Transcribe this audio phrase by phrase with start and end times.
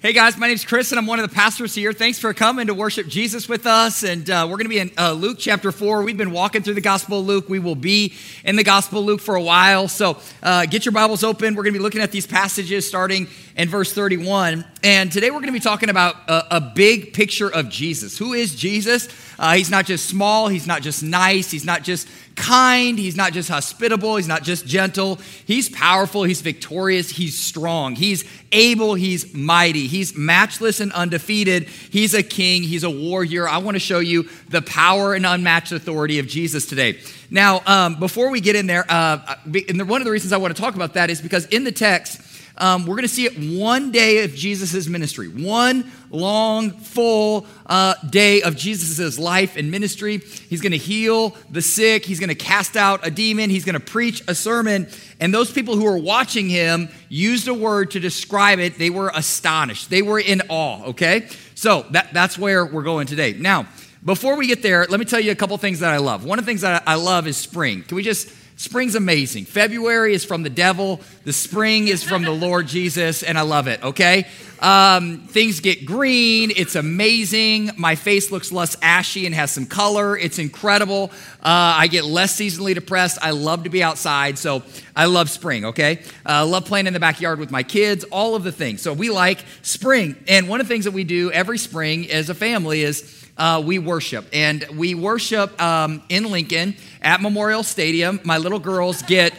[0.00, 1.92] Hey guys, my name's Chris and I'm one of the pastors here.
[1.92, 4.04] Thanks for coming to worship Jesus with us.
[4.04, 6.04] And uh, we're going to be in uh, Luke chapter 4.
[6.04, 7.48] We've been walking through the Gospel of Luke.
[7.48, 8.14] We will be
[8.44, 9.88] in the Gospel of Luke for a while.
[9.88, 11.56] So uh, get your Bibles open.
[11.56, 13.26] We're going to be looking at these passages starting
[13.56, 14.64] in verse 31.
[14.84, 18.16] And today we're going to be talking about a, a big picture of Jesus.
[18.18, 19.08] Who is Jesus?
[19.36, 22.08] Uh, he's not just small, he's not just nice, he's not just
[22.38, 25.18] kind, he's not just hospitable, he's not just gentle.
[25.44, 31.64] He's powerful, he's victorious, he's strong, he's able, he's mighty, he's matchless and undefeated.
[31.64, 33.48] He's a king, he's a warrior.
[33.48, 37.00] I want to show you the power and unmatched authority of Jesus today.
[37.30, 39.36] Now, um, before we get in there, uh,
[39.68, 41.72] and one of the reasons I want to talk about that is because in the
[41.72, 42.22] text,
[42.58, 47.94] um, we're going to see it one day of Jesus' ministry, one long, full uh,
[48.10, 50.18] day of Jesus' life and ministry.
[50.18, 53.74] He's going to heal the sick, he's going to cast out a demon, he's going
[53.74, 54.88] to preach a sermon.
[55.20, 58.76] And those people who were watching him used a word to describe it.
[58.76, 61.28] They were astonished, they were in awe, okay?
[61.54, 63.34] So that, that's where we're going today.
[63.34, 63.66] Now,
[64.04, 66.24] before we get there, let me tell you a couple things that I love.
[66.24, 67.82] One of the things that I love is spring.
[67.82, 68.28] Can we just
[68.58, 69.44] Spring's amazing.
[69.44, 73.68] February is from the devil, the spring is from the Lord Jesus, and I love
[73.68, 74.26] it, okay?
[74.58, 77.70] Um, things get green, it's amazing.
[77.76, 80.16] My face looks less ashy and has some color.
[80.16, 81.12] It's incredible.
[81.40, 83.18] Uh, I get less seasonally depressed.
[83.22, 84.64] I love to be outside, so
[84.96, 86.02] I love spring, okay?
[86.26, 88.82] I uh, love playing in the backyard with my kids, all of the things.
[88.82, 90.16] So we like spring.
[90.26, 93.62] And one of the things that we do every spring as a family is uh,
[93.64, 94.26] we worship.
[94.32, 98.20] And we worship um, in Lincoln at Memorial Stadium.
[98.24, 99.32] My little girls get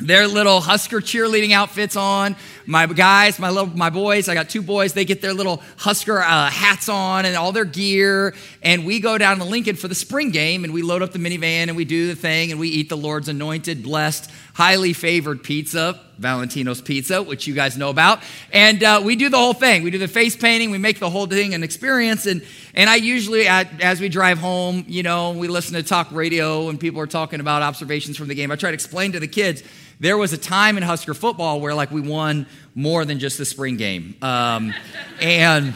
[0.00, 2.36] their little Husker cheerleading outfits on.
[2.66, 4.92] My guys, my little, my boys, I got two boys.
[4.92, 9.18] They get their little Husker uh, hats on and all their gear, and we go
[9.18, 11.84] down to Lincoln for the spring game, and we load up the minivan and we
[11.84, 17.22] do the thing, and we eat the Lord's anointed, blessed, highly favored pizza, Valentino's Pizza,
[17.22, 18.20] which you guys know about,
[18.52, 19.82] and uh, we do the whole thing.
[19.82, 22.42] We do the face painting, we make the whole thing an experience, and
[22.74, 26.78] and I usually, as we drive home, you know, we listen to talk radio, and
[26.78, 28.50] people are talking about observations from the game.
[28.50, 29.62] I try to explain to the kids
[30.00, 33.44] there was a time in Husker football where like we won more than just the
[33.44, 34.16] spring game.
[34.22, 34.72] Um,
[35.20, 35.74] and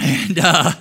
[0.00, 0.72] and uh,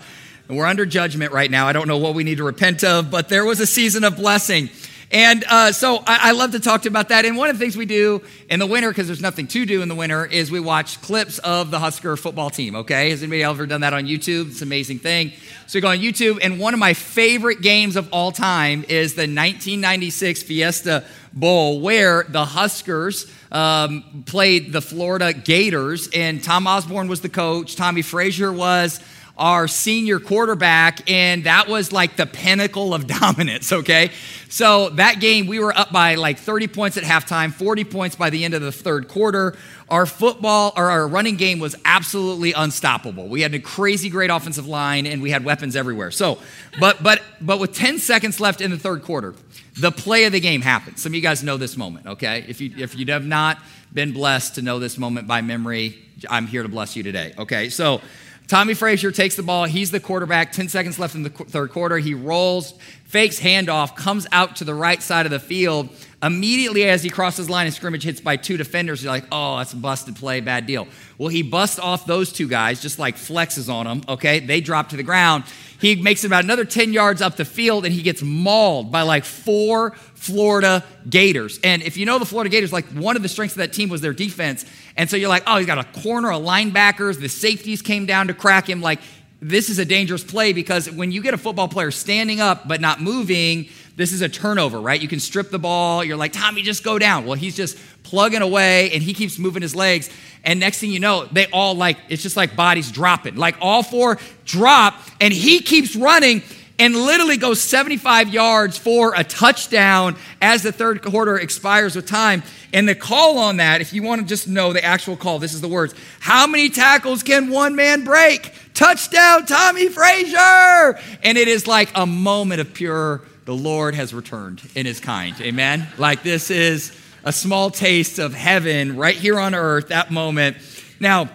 [0.49, 1.67] we're under judgment right now.
[1.67, 4.15] I don't know what we need to repent of, but there was a season of
[4.15, 4.69] blessing.
[5.11, 7.25] And uh, so I, I, love to talk to you about that.
[7.25, 9.81] And one of the things we do in the winter, because there's nothing to do
[9.81, 12.75] in the winter, is we watch clips of the Husker football team.
[12.75, 14.51] Okay, has anybody ever done that on YouTube?
[14.51, 15.31] It's an amazing thing.
[15.65, 19.15] So you go on YouTube, and one of my favorite games of all time is
[19.15, 21.03] the 1996 Fiesta
[21.33, 27.75] Bowl, where the Huskers um, played the Florida Gators, and Tom Osborne was the coach.
[27.75, 28.99] Tommie Frazier was
[29.39, 34.11] our senior quarterback, and that was like the pinnacle of dominance, okay?
[34.49, 38.29] So that game, we were up by like 30 points at halftime, 40 points by
[38.29, 39.55] the end of the third quarter.
[39.89, 43.27] Our football or our running game was absolutely unstoppable.
[43.27, 46.11] We had a crazy great offensive line and we had weapons everywhere.
[46.11, 46.37] So,
[46.79, 49.33] but but but with 10 seconds left in the third quarter,
[49.79, 50.99] the play of the game happened.
[50.99, 52.45] Some of you guys know this moment, okay?
[52.47, 53.57] If you if you have not
[53.93, 55.97] been blessed to know this moment by memory,
[56.29, 57.33] I'm here to bless you today.
[57.37, 57.69] Okay?
[57.69, 58.01] So
[58.49, 59.65] Tommie Frazier takes the ball.
[59.65, 60.51] He's the quarterback.
[60.51, 61.99] 10 seconds left in the third quarter.
[61.99, 62.73] He rolls,
[63.09, 65.89] fakes handoff, comes out to the right side of the field.
[66.21, 69.03] Immediately as he crosses line of scrimmage, hits by two defenders.
[69.03, 70.87] You're like, oh, that's a busted play, bad deal.
[71.17, 74.39] Well, he busts off those two guys, just like flexes on them, okay?
[74.39, 75.45] They drop to the ground.
[75.81, 79.01] He makes it about another 10 yards up the field and he gets mauled by
[79.01, 81.59] like four Florida Gators.
[81.63, 83.89] And if you know the Florida Gators, like one of the strengths of that team
[83.89, 84.65] was their defense.
[84.97, 88.27] And so you're like, oh, he's got a corner, a linebackers, the safeties came down
[88.27, 88.81] to crack him.
[88.81, 88.99] Like,
[89.41, 92.81] this is a dangerous play because when you get a football player standing up but
[92.81, 95.01] not moving, this is a turnover, right?
[95.01, 96.03] You can strip the ball.
[96.03, 97.25] You're like, Tommie, just go down.
[97.25, 100.09] Well, he's just plugging away and he keeps moving his legs.
[100.43, 103.35] And next thing you know, they all like, it's just like bodies dropping.
[103.35, 106.41] Like all four drop and he keeps running
[106.79, 112.41] and literally goes 75 yards for a touchdown as the third quarter expires with time.
[112.71, 115.53] And the call on that, if you want to just know the actual call, this
[115.53, 118.53] is the words How many tackles can one man break?
[118.73, 120.99] Touchdown, Tommie Frazier!
[121.21, 125.39] And it is like a moment of pure, the Lord has returned in his kind.
[125.41, 125.87] Amen?
[125.97, 130.57] Like this is a small taste of heaven right here on earth, that moment.
[130.99, 131.29] Now,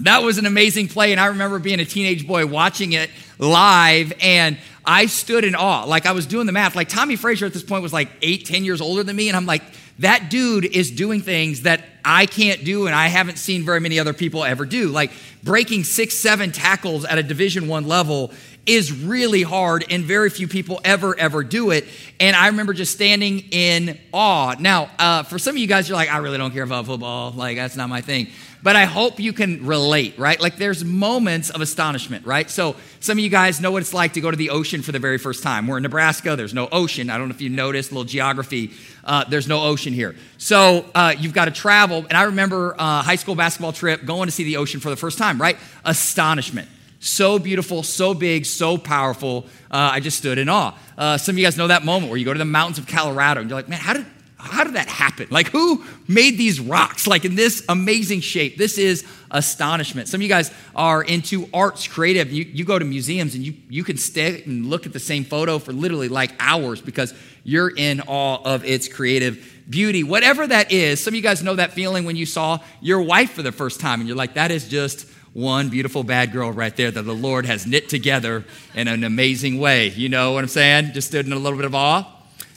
[0.00, 1.12] that was an amazing play.
[1.12, 5.84] And I remember being a teenage boy watching it live and I stood in awe.
[5.84, 6.76] Like I was doing the math.
[6.76, 9.28] Like Tommie Frazier at this point was like eight, ten years older than me.
[9.28, 9.62] And I'm like,
[9.98, 13.98] that dude is doing things that I can't do and I haven't seen very many
[13.98, 14.88] other people ever do.
[14.88, 15.10] Like
[15.42, 18.32] breaking six, seven tackles at a division one level
[18.66, 21.86] is really hard, and very few people ever, ever do it.
[22.18, 24.56] And I remember just standing in awe.
[24.58, 27.30] Now, uh, for some of you guys, you're like, I really don't care about football.
[27.30, 28.28] Like, that's not my thing.
[28.66, 30.40] But I hope you can relate, right?
[30.40, 32.50] Like, there's moments of astonishment, right?
[32.50, 34.90] So, some of you guys know what it's like to go to the ocean for
[34.90, 35.68] the very first time.
[35.68, 37.08] We're in Nebraska, there's no ocean.
[37.08, 38.72] I don't know if you noticed, a little geography,
[39.04, 40.16] uh, there's no ocean here.
[40.38, 41.98] So, uh, you've got to travel.
[41.98, 44.96] And I remember uh, high school basketball trip going to see the ocean for the
[44.96, 45.56] first time, right?
[45.84, 46.68] Astonishment
[46.98, 49.46] so beautiful, so big, so powerful.
[49.70, 50.76] Uh, I just stood in awe.
[50.98, 52.88] Uh, some of you guys know that moment where you go to the mountains of
[52.88, 54.06] Colorado and you're like, man, how did,
[54.46, 55.28] how did that happen?
[55.30, 58.56] Like, who made these rocks like in this amazing shape?
[58.56, 60.08] This is astonishment.
[60.08, 62.32] Some of you guys are into arts, creative.
[62.32, 65.24] You, you go to museums and you, you can stay and look at the same
[65.24, 67.14] photo for literally like hours because
[67.44, 70.02] you're in awe of its creative beauty.
[70.02, 73.32] Whatever that is, some of you guys know that feeling when you saw your wife
[73.32, 76.74] for the first time and you're like, that is just one beautiful bad girl right
[76.76, 78.44] there that the Lord has knit together
[78.74, 79.88] in an amazing way.
[79.88, 80.92] You know what I'm saying?
[80.92, 82.15] Just stood in a little bit of awe.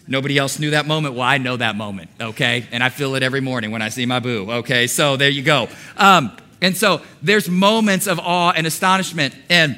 [0.09, 1.13] Nobody else knew that moment.
[1.13, 2.65] Well, I know that moment, okay?
[2.71, 4.87] And I feel it every morning when I see my boo, okay?
[4.87, 5.69] So there you go.
[5.97, 9.35] Um, and so there's moments of awe and astonishment.
[9.49, 9.77] And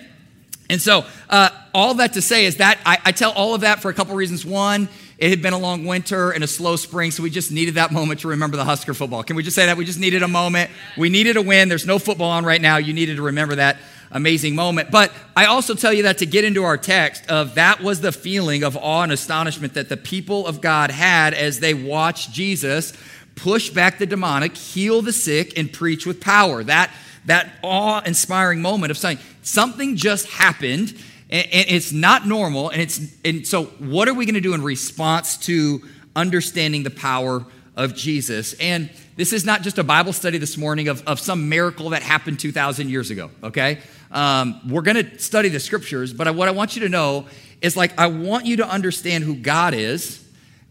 [0.69, 3.81] and so, uh, all that to say is that I, I, tell all of that
[3.81, 4.45] for a couple reasons.
[4.45, 4.87] One,
[5.17, 7.91] it had been a long winter and a slow spring, so we just needed that
[7.91, 9.21] moment to remember the Husker football.
[9.21, 9.75] Can we just say that?
[9.75, 10.71] We just needed a moment.
[10.97, 11.67] We needed a win.
[11.67, 12.77] There's no football on right now.
[12.77, 13.79] You needed to remember that
[14.11, 14.91] amazing moment.
[14.91, 18.11] But I also tell you that to get into our text of that was the
[18.11, 22.93] feeling of awe and astonishment that the people of God had as they watched Jesus
[23.35, 26.63] push back the demonic, heal the sick, and preach with power.
[26.63, 26.91] That
[27.25, 30.89] that awe-inspiring moment of saying something just happened
[31.29, 32.69] and, it's not normal.
[32.69, 35.81] And it's and so what are we going to do in response to
[36.15, 38.53] understanding the power of Jesus?
[38.53, 42.01] And this is not just a Bible study this morning of, of some miracle that
[42.01, 43.79] happened 2,000 years ago, okay?
[44.11, 47.27] Um, we're going to study the scriptures, but what I want you to know
[47.61, 50.27] is like, I want you to understand who God is,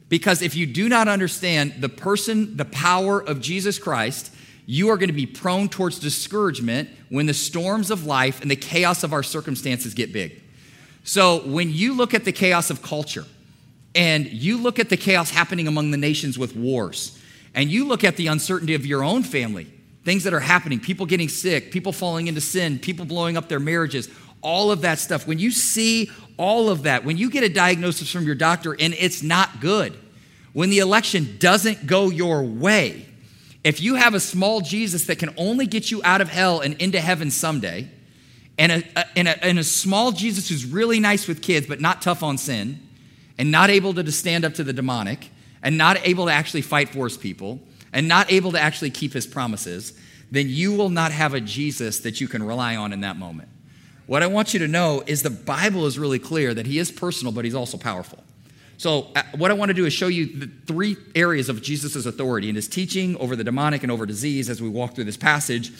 [0.09, 4.35] because if you do not understand the person, the power of Jesus Christ,
[4.67, 8.57] you are going to be prone towards discouragement when the storms of life and the
[8.57, 10.43] chaos of our circumstances get big.
[11.03, 13.25] So when you look at the chaos of culture
[13.95, 17.19] and you look at the chaos happening among the nations with wars,
[17.55, 19.67] and you look at the uncertainty of your own family,
[20.05, 23.61] things that are happening, people getting sick, people falling into sin, people blowing up their
[23.61, 24.09] marriages,
[24.43, 28.11] all of that stuff, when you see all of that, when you get a diagnosis
[28.11, 29.97] from your doctor and it's not good,
[30.53, 33.07] when the election doesn't go your way,
[33.63, 36.81] if you have a small Jesus that can only get you out of hell and
[36.81, 37.89] into heaven someday,
[38.59, 42.03] and a, and, a, and a small Jesus who's really nice with kids, but not
[42.03, 42.81] tough on sin,
[43.39, 45.31] and not able to stand up to the demonic,
[45.63, 47.61] and not able to actually fight for his people,
[47.93, 49.93] and not able to actually keep his promises,
[50.31, 53.49] then you will not have a Jesus that you can rely on in that moment.
[54.07, 56.91] What I want you to know is the Bible is really clear that he is
[56.91, 58.23] personal, but he's also powerful.
[58.77, 62.07] So, uh, what I want to do is show you the three areas of Jesus'
[62.07, 65.19] authority in his teaching over the demonic and over disease as we walk through this
[65.19, 65.71] passage.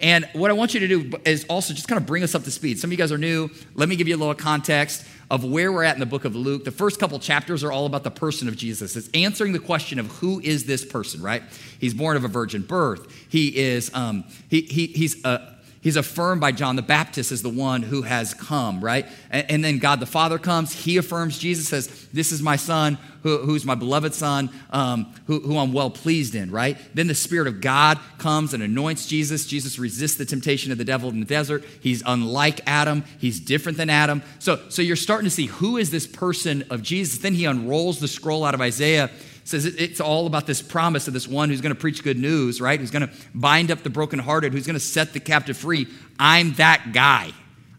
[0.00, 2.44] And what I want you to do is also just kind of bring us up
[2.44, 2.78] to speed.
[2.78, 3.50] Some of you guys are new.
[3.74, 6.34] Let me give you a little context of where we're at in the book of
[6.36, 6.64] Luke.
[6.64, 8.96] The first couple chapters are all about the person of Jesus.
[8.96, 11.42] It's answering the question of who is this person, right?
[11.80, 13.12] He's born of a virgin birth.
[13.28, 17.48] He is, um, he, he, he's a He's affirmed by John the Baptist as the
[17.48, 19.06] one who has come, right?
[19.30, 20.72] And, and, then God the Father comes.
[20.72, 25.38] He affirms Jesus, says, This is my son, who, who's my beloved son, um, who,
[25.38, 26.76] who I'm well pleased in, right?
[26.94, 29.46] Then the Spirit of God comes and anoints Jesus.
[29.46, 31.64] Jesus resists the temptation of the devil in the desert.
[31.80, 34.22] He's unlike Adam, he's different than Adam.
[34.40, 37.20] So, so you're starting to see who is this person of Jesus.
[37.20, 39.10] Then he unrolls the scroll out of Isaiah
[39.48, 42.60] says it's all about this promise of this one who's going to preach good news,
[42.60, 42.78] right?
[42.78, 45.86] Who's going to bind up the brokenhearted, who's going to set the captive free.
[46.18, 47.32] I'm that guy.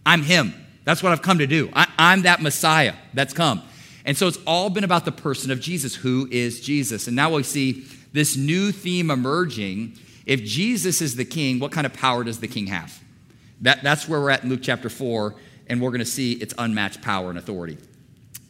[0.05, 0.53] I'm him.
[0.83, 1.69] That's what I've come to do.
[1.73, 3.61] I, I'm that Messiah that's come.
[4.03, 5.95] And so it's all been about the person of Jesus.
[5.95, 7.05] Who is Jesus?
[7.05, 9.93] And now we see this new theme emerging.
[10.25, 12.99] If Jesus is the king, what kind of power does the king have?
[13.61, 15.35] That, that's where we're at in Luke chapter 4,
[15.67, 17.77] and we're going to see its unmatched power and authority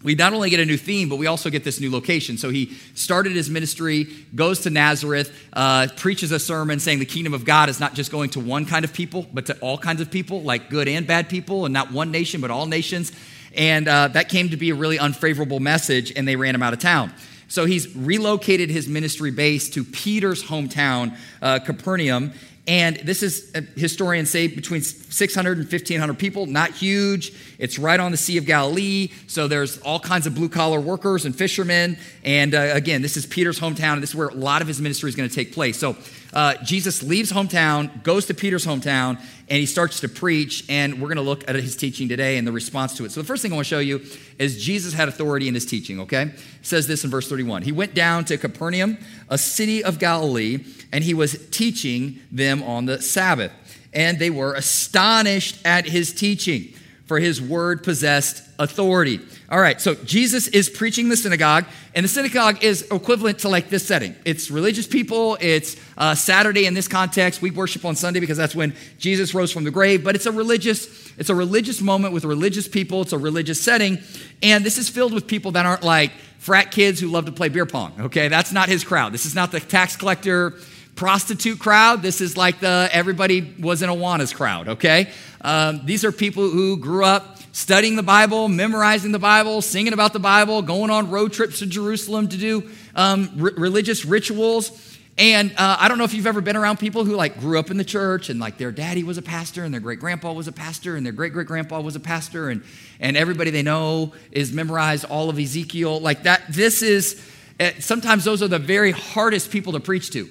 [0.02, 2.38] we not only get a new theme, but we also get this new location.
[2.38, 7.34] So he started his ministry, goes to Nazareth, uh, preaches a sermon saying the kingdom
[7.34, 10.00] of God is not just going to one kind of people, but to all kinds
[10.00, 13.12] of people, like good and bad people, and not one nation, but all nations.
[13.56, 16.72] And uh, that came to be a really unfavorable message, and they ran him out
[16.72, 17.14] of town.
[17.50, 22.32] So he's relocated his ministry base to Peter's hometown, uh, Capernaum,
[22.70, 27.34] and this is, uh, historians say, between 600 and 1,500 people, not huge.
[27.58, 29.10] It's right on the Sea of Galilee.
[29.26, 31.98] So there's all kinds of blue collar workers and fishermen.
[32.24, 34.80] And uh, again, this is Peter's hometown, and this is where a lot of his
[34.80, 35.80] ministry is going to take place.
[35.80, 35.98] So
[36.34, 39.20] uh, Jesus leaves hometown, goes to Peter's hometown,
[39.50, 40.64] and he starts to preach.
[40.70, 43.12] And we're going to look at his teaching today and the response to it.
[43.12, 44.02] So, the first thing I want to show you
[44.38, 46.24] is Jesus had authority in his teaching, okay?
[46.24, 47.64] It says this in verse 31.
[47.64, 48.98] He went down to Capernaum,
[49.30, 53.52] a city of Galilee, and he was teaching them on the Sabbath.
[53.92, 56.74] And they were astonished at his teaching,
[57.10, 59.20] for his word possessed authority.
[59.50, 63.68] All right, so Jesus is preaching the synagogue, and the synagogue is equivalent to like
[63.68, 64.16] this setting.
[64.26, 65.36] It's religious people.
[65.42, 67.42] It's uh, Saturday in this context.
[67.42, 70.04] We worship on Sunday because that's when Jesus rose from the grave.
[70.04, 73.02] But it's a religious, it's a religious moment with religious people.
[73.02, 73.98] It's a religious setting,
[74.44, 77.50] and this is filled with people that aren't like frat kids who love to play
[77.50, 77.92] beer pong.
[78.02, 79.14] Okay, that's not his crowd.
[79.14, 80.54] This is not the tax collector
[81.00, 82.02] prostitute crowd.
[82.02, 85.10] This is like the everybody was in Awana's crowd, okay?
[85.40, 90.12] Um, these are people who grew up studying the Bible, memorizing the Bible, singing about
[90.12, 94.98] the Bible, going on road trips to Jerusalem to do um, r- religious rituals.
[95.18, 97.72] And uh, I don't know if you've ever been around people who like grew up
[97.72, 100.50] in the church and like their daddy was a pastor and their great grandpa was
[100.50, 102.62] a pastor and their great great grandpa was a pastor and
[103.00, 106.42] and everybody they know is memorized all of Ezekiel like that.
[106.50, 107.26] This is
[107.58, 110.30] uh, sometimes those are the very hardest people to preach to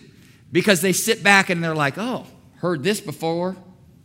[0.50, 2.26] because they sit back and they're like, oh,
[2.56, 3.56] heard this before.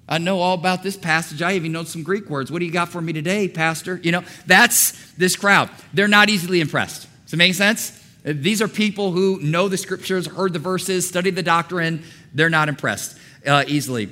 [0.08, 1.42] I know all about this passage.
[1.42, 2.52] I even know some Greek words.
[2.52, 4.00] What do you got for me today, Pastor?
[4.04, 5.70] You know, that's this crowd.
[5.94, 7.08] They're not easily impressed.
[7.24, 8.00] Does it make sense?
[8.24, 12.04] These are people who know the scriptures, heard the verses, studied the doctrine.
[12.34, 14.10] They're not impressed uh, easily.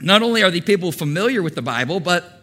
[0.00, 2.42] Not only are the people familiar with the Bible, but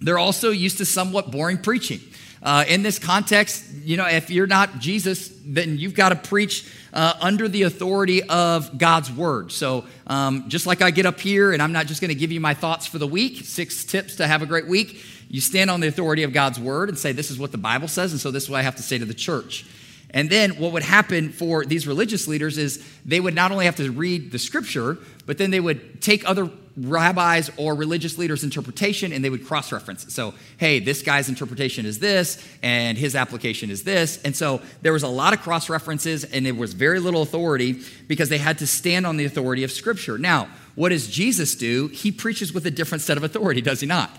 [0.00, 2.00] they're also used to somewhat boring preaching.
[2.42, 6.70] Uh, in this context, you know, if you're not Jesus, then you've got to preach
[6.92, 9.52] uh, under the authority of God's word.
[9.52, 12.32] So, um, just like I get up here and I'm not just going to give
[12.32, 15.70] you my thoughts for the week, six tips to have a great week, you stand
[15.70, 18.20] on the authority of God's word and say, This is what the Bible says, and
[18.20, 19.66] so this is what I have to say to the church.
[20.10, 23.76] And then what would happen for these religious leaders is they would not only have
[23.76, 29.12] to read the scripture, but then they would take other rabbis or religious leaders' interpretation
[29.12, 30.12] and they would cross reference.
[30.12, 34.20] So, hey, this guy's interpretation is this, and his application is this.
[34.22, 37.82] And so there was a lot of cross references, and there was very little authority
[38.08, 40.18] because they had to stand on the authority of Scripture.
[40.18, 41.88] Now, what does Jesus do?
[41.88, 44.10] He preaches with a different set of authority, does he not?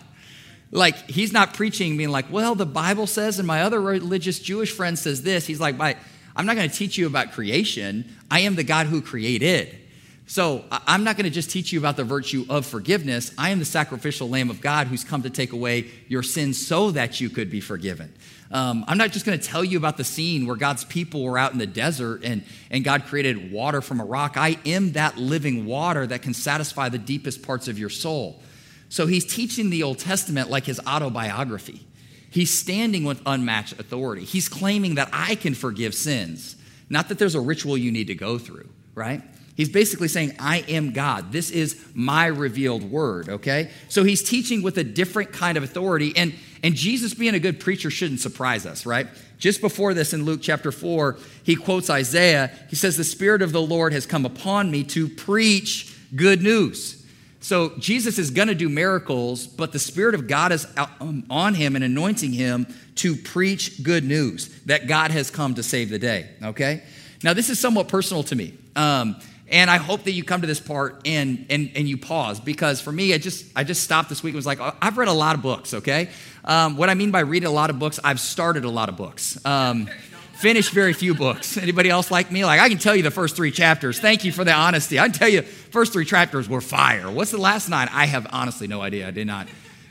[0.71, 4.71] Like, he's not preaching being like, well, the Bible says, and my other religious Jewish
[4.71, 5.45] friend says this.
[5.45, 5.79] He's like,
[6.35, 8.13] I'm not going to teach you about creation.
[8.29, 9.77] I am the God who created.
[10.29, 13.31] So I'm not going to just teach you about the virtue of forgiveness.
[13.38, 16.91] I am the sacrificial Lamb of God who's come to take away your sins so
[16.91, 18.13] that you could be forgiven.
[18.51, 21.38] Um, I'm not just going to tell you about the scene where God's people were
[21.38, 24.36] out in the desert and, and God created water from a rock.
[24.36, 28.41] I am that living water that can satisfy the deepest parts of your soul.
[28.89, 31.88] So he's teaching the Old Testament like his autobiography.
[32.29, 34.25] He's standing with unmatched authority.
[34.25, 36.57] He's claiming that I can forgive sins,
[36.89, 39.22] not that there's a ritual you need to go through, right?
[39.57, 41.31] He's basically saying, I am God.
[41.31, 43.71] This is my revealed word, okay?
[43.89, 46.13] So he's teaching with a different kind of authority.
[46.15, 49.07] And, and Jesus being a good preacher shouldn't surprise us, right?
[49.39, 52.51] Just before this in Luke chapter 4, he quotes Isaiah.
[52.69, 57.03] He says, The Spirit of the Lord has come upon me to preach good news.
[57.39, 61.55] So Jesus is going to do miracles, but the Spirit of God is um, on
[61.55, 65.97] him and anointing him to preach good news that God has come to save the
[65.97, 66.83] day, okay?
[67.23, 68.53] Now, this is somewhat personal to me.
[68.75, 69.19] Um,
[69.50, 72.82] and I hope that you come to this part and, and, and you pause because
[72.82, 75.13] for me, I just, I just stopped this week and was like, I've read a
[75.13, 76.10] lot of books, okay?
[76.44, 78.98] Um, what I mean by reading a lot of books, I've started a lot of
[78.98, 79.44] books.
[79.46, 79.89] Um,
[80.34, 81.58] finished very few books.
[81.58, 82.46] Anybody else like me?
[82.46, 84.00] Like, I can tell you the first three chapters.
[84.00, 85.00] Thank you for the honesty.
[85.00, 87.10] I can tell you, first three chapters were fire.
[87.10, 87.88] What's the last nine?
[87.92, 89.08] I have honestly no idea.
[89.08, 89.48] I did not,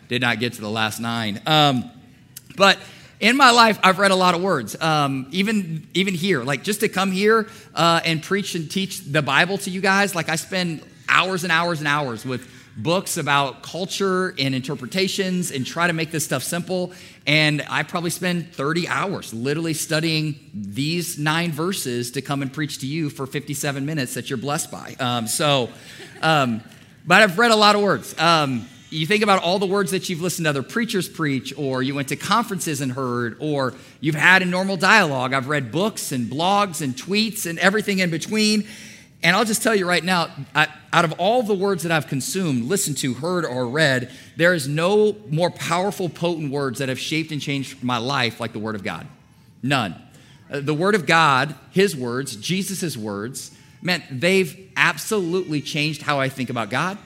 [0.08, 1.40] did not get to the last nine.
[1.46, 1.90] Um,
[2.56, 2.78] but
[3.20, 4.80] in my life, I've read a lot of words.
[4.80, 9.22] Um, even even here, like just to come here uh, and preach and teach the
[9.22, 12.46] Bible to you guys, like I spend hours and hours and hours with
[12.76, 16.92] books about culture and interpretations and try to make this stuff simple.
[17.26, 22.78] And I probably spend 30 hours literally studying these nine verses to come and preach
[22.80, 24.94] to you for 57 minutes that you're blessed by.
[25.00, 25.70] Um, so,
[26.20, 26.62] um,
[27.06, 28.18] but I've read a lot of words.
[28.18, 31.82] Um, you think about all the words that you've listened to other preachers preach, or
[31.82, 35.32] you went to conferences and heard, or you've had in normal dialogue.
[35.32, 38.66] I've read books and blogs and tweets and everything in between.
[39.22, 42.66] And I'll just tell you right now, out of all the words that I've consumed,
[42.66, 47.32] listened to, heard, or read, there is no more powerful, potent words that have shaped
[47.32, 49.06] and changed my life like the Word of God.
[49.62, 50.00] None.
[50.48, 53.50] Uh, the Word of God, His words, Jesus' words,
[53.82, 56.96] meant they've absolutely changed how I think about God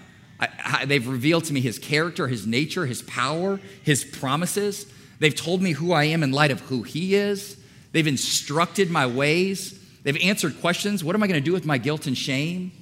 [0.40, 4.86] I, I, they've revealed to me his character, his nature, his power, his promises.
[5.18, 7.56] They've told me who I am in light of who he is.
[7.92, 9.78] They've instructed my ways.
[10.02, 11.04] They've answered questions.
[11.04, 12.72] What am I going to do with my guilt and shame?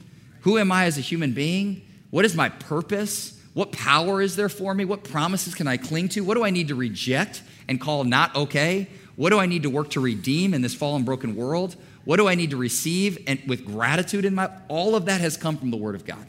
[0.42, 1.82] Who am I as a human being?
[2.10, 3.38] What is my purpose?
[3.54, 4.84] What power is there for me?
[4.84, 6.20] What promises can I cling to?
[6.20, 8.88] What do I need to reject and call not okay?
[9.16, 11.74] What do I need to work to redeem in this fallen, broken world?
[12.04, 14.48] What do I need to receive and with gratitude in my?
[14.68, 16.24] All of that has come from the Word of God.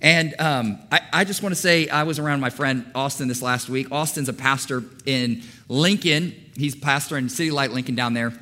[0.00, 3.40] And um, I, I, just want to say, I was around my friend Austin this
[3.40, 3.90] last week.
[3.90, 6.34] Austin's a pastor in Lincoln.
[6.56, 8.32] He's pastor in City Light Lincoln down there.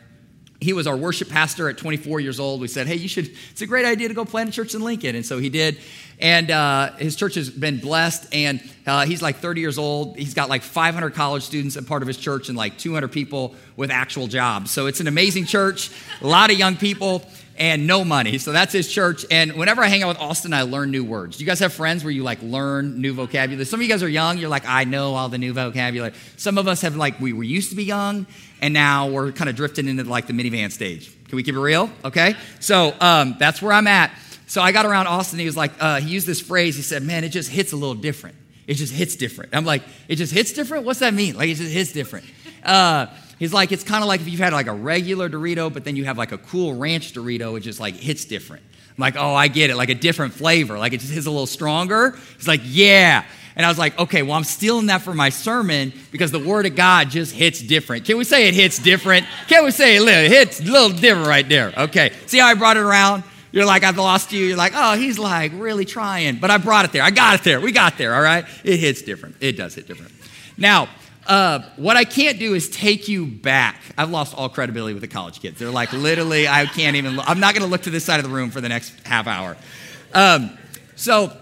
[0.61, 2.61] He was our worship pastor at 24 years old.
[2.61, 4.83] We said, hey, you should, it's a great idea to go plant a church in
[4.83, 5.15] Lincoln.
[5.15, 5.79] And so he did.
[6.19, 8.35] And uh, his church has been blessed.
[8.35, 10.17] And uh, he's like 30 years old.
[10.17, 13.55] He's got like 500 college students a part of his church and like 200 people
[13.77, 14.71] with actual jobs.
[14.71, 17.23] So it's an amazing church, a lot of young people
[17.57, 18.39] and no money.
[18.39, 19.25] So that's his church.
[19.31, 21.37] And whenever I hang out with Austin, I learn new words.
[21.37, 23.65] Do you guys have friends where you like learn new vocabulary?
[23.65, 24.39] Some of you guys are young.
[24.39, 26.13] You're like, I know all the new vocabulary.
[26.37, 28.27] Some of us have like, we were used to be young
[28.61, 31.13] and now we're kind of drifting into like the minivan stage.
[31.29, 31.91] Can we keep it real?
[32.05, 32.35] Okay.
[32.61, 34.11] So um, that's where I'm at.
[34.47, 35.39] So I got around Austin.
[35.39, 36.77] He was like, uh, he used this phrase.
[36.77, 38.37] He said, man, it just hits a little different.
[38.67, 39.55] It just hits different.
[39.55, 40.85] I'm like, it just hits different?
[40.85, 41.37] What's that mean?
[41.37, 42.27] Like, it just hits different.
[42.65, 43.07] Uh,
[43.39, 45.97] He's like, it's kind of like if you've had like a regular Dorito, but then
[45.97, 48.63] you have like a cool ranch Dorito, it just like hits different.
[48.97, 50.79] I'm like, oh, I get it, like a different flavor.
[50.79, 52.17] Like it just hits a little stronger.
[52.37, 53.25] He's like, yeah.
[53.57, 56.67] And I was like, okay, well, I'm stealing that for my sermon because the word
[56.67, 58.05] of God just hits different.
[58.05, 59.27] Can we say it hits different?
[59.49, 61.73] Can we say it hits a little different right there?
[61.77, 62.13] Okay.
[62.27, 63.23] See how I brought it around?
[63.53, 64.45] You're like, I've lost you.
[64.45, 66.41] You're like, oh, he's like really trying.
[66.41, 67.05] But I brought it there.
[67.05, 67.61] I got it there.
[67.61, 68.45] We got there, all right?
[68.65, 69.37] It hits different.
[69.41, 70.11] It does hit different.
[70.59, 70.89] Now,
[71.27, 73.81] uh, what I can't do is take you back.
[73.97, 75.59] I've lost all credibility with the college kids.
[75.59, 78.29] They're like, literally, I can't even, I'm not going to look to this side of
[78.29, 79.57] the room for the next half hour.
[80.13, 80.57] Um,
[80.97, 81.37] so,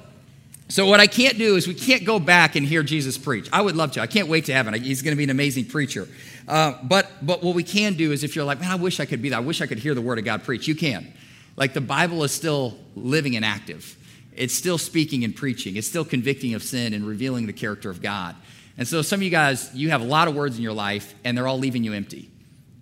[0.69, 3.49] so what I can't do is we can't go back and hear Jesus preach.
[3.53, 4.01] I would love to.
[4.01, 4.73] I can't wait to heaven.
[4.75, 6.09] He's going to be an amazing preacher.
[6.47, 9.05] Uh, but, but what we can do is if you're like, man, I wish I
[9.05, 9.39] could be there.
[9.39, 10.67] I wish I could hear the word of God preach.
[10.67, 11.12] You can.
[11.57, 13.97] Like the Bible is still living and active.
[14.35, 15.77] It's still speaking and preaching.
[15.77, 18.35] It's still convicting of sin and revealing the character of God.
[18.79, 21.14] And so some of you guys, you have a lot of words in your life,
[21.25, 22.31] and they're all leaving you empty.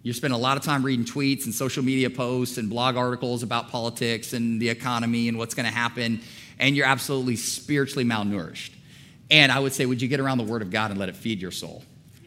[0.02, 3.42] You spend a lot of time reading tweets and social media posts and blog articles
[3.42, 6.20] about politics and the economy and what's going to happen,
[6.58, 8.70] and you're absolutely spiritually malnourished.
[9.30, 11.16] And I would say, would you get around the Word of God and let it
[11.16, 11.84] feed your soul?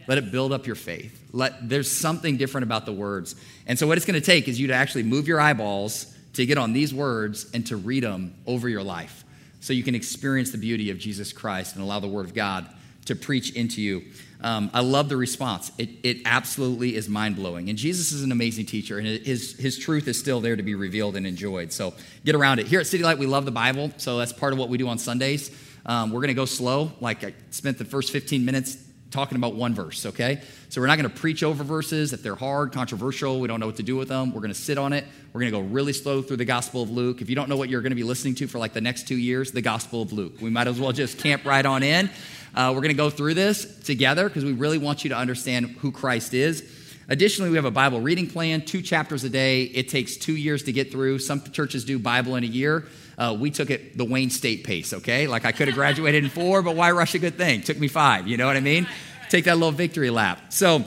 [0.07, 1.29] Let it build up your faith.
[1.31, 3.35] Let, there's something different about the words.
[3.65, 6.45] And so, what it's going to take is you to actually move your eyeballs to
[6.45, 9.23] get on these words and to read them over your life
[9.61, 12.67] so you can experience the beauty of Jesus Christ and allow the Word of God
[13.05, 14.03] to preach into you.
[14.41, 15.71] Um, I love the response.
[15.77, 17.69] It, it absolutely is mind blowing.
[17.69, 20.75] And Jesus is an amazing teacher, and his, his truth is still there to be
[20.75, 21.71] revealed and enjoyed.
[21.71, 21.93] So
[22.25, 22.67] get around it.
[22.67, 24.89] Here at City Light, we love the Bible, so that's part of what we do
[24.89, 25.49] on Sundays.
[25.85, 26.91] Um, we're going to go slow.
[26.99, 28.77] Like I spent the first 15 minutes
[29.11, 30.41] talking about one verse, okay?
[30.69, 32.13] So we're not going to preach over verses.
[32.13, 34.33] If they're hard, controversial, we don't know what to do with them.
[34.33, 35.05] We're going to sit on it.
[35.31, 37.21] We're going to go really slow through the Gospel of Luke.
[37.21, 39.07] If you don't know what you're going to be listening to for like the next
[39.07, 40.41] two years, the Gospel of Luke.
[40.41, 42.09] We might as well just camp right on in.
[42.55, 45.67] Uh, we're going to go through this together because we really want you to understand
[45.79, 46.63] who Christ is.
[47.09, 49.63] Additionally, we have a Bible reading plan, two chapters a day.
[49.63, 51.19] It takes two years to get through.
[51.19, 52.85] Some churches do Bible in a year.
[53.17, 55.27] Uh, we took it the Wayne State pace, okay?
[55.27, 57.61] Like I could have graduated in four, but why rush a good thing?
[57.61, 58.87] Took me five, you know what I mean?
[59.29, 60.53] Take that little victory lap.
[60.53, 60.85] So,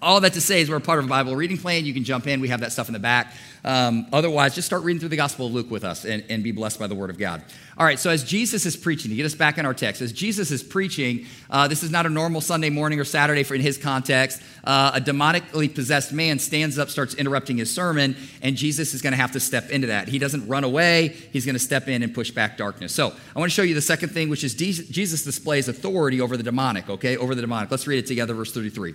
[0.00, 1.84] all that to say is we're part of a Bible reading plan.
[1.84, 3.32] You can jump in, we have that stuff in the back.
[3.64, 6.52] Um, otherwise, just start reading through the Gospel of Luke with us and, and, be
[6.52, 7.42] blessed by the Word of God.
[7.76, 10.12] All right, so as Jesus is preaching, to get us back in our text, as
[10.12, 13.60] Jesus is preaching, uh, this is not a normal Sunday morning or Saturday for in
[13.60, 14.40] his context.
[14.64, 19.12] Uh, a demonically possessed man stands up, starts interrupting his sermon, and Jesus is going
[19.12, 20.08] to have to step into that.
[20.08, 22.94] He doesn't run away, he's going to step in and push back darkness.
[22.94, 26.36] So I want to show you the second thing, which is Jesus displays authority over
[26.36, 27.16] the demonic, okay?
[27.16, 27.70] Over the demonic.
[27.70, 28.94] Let's read it together, verse 33.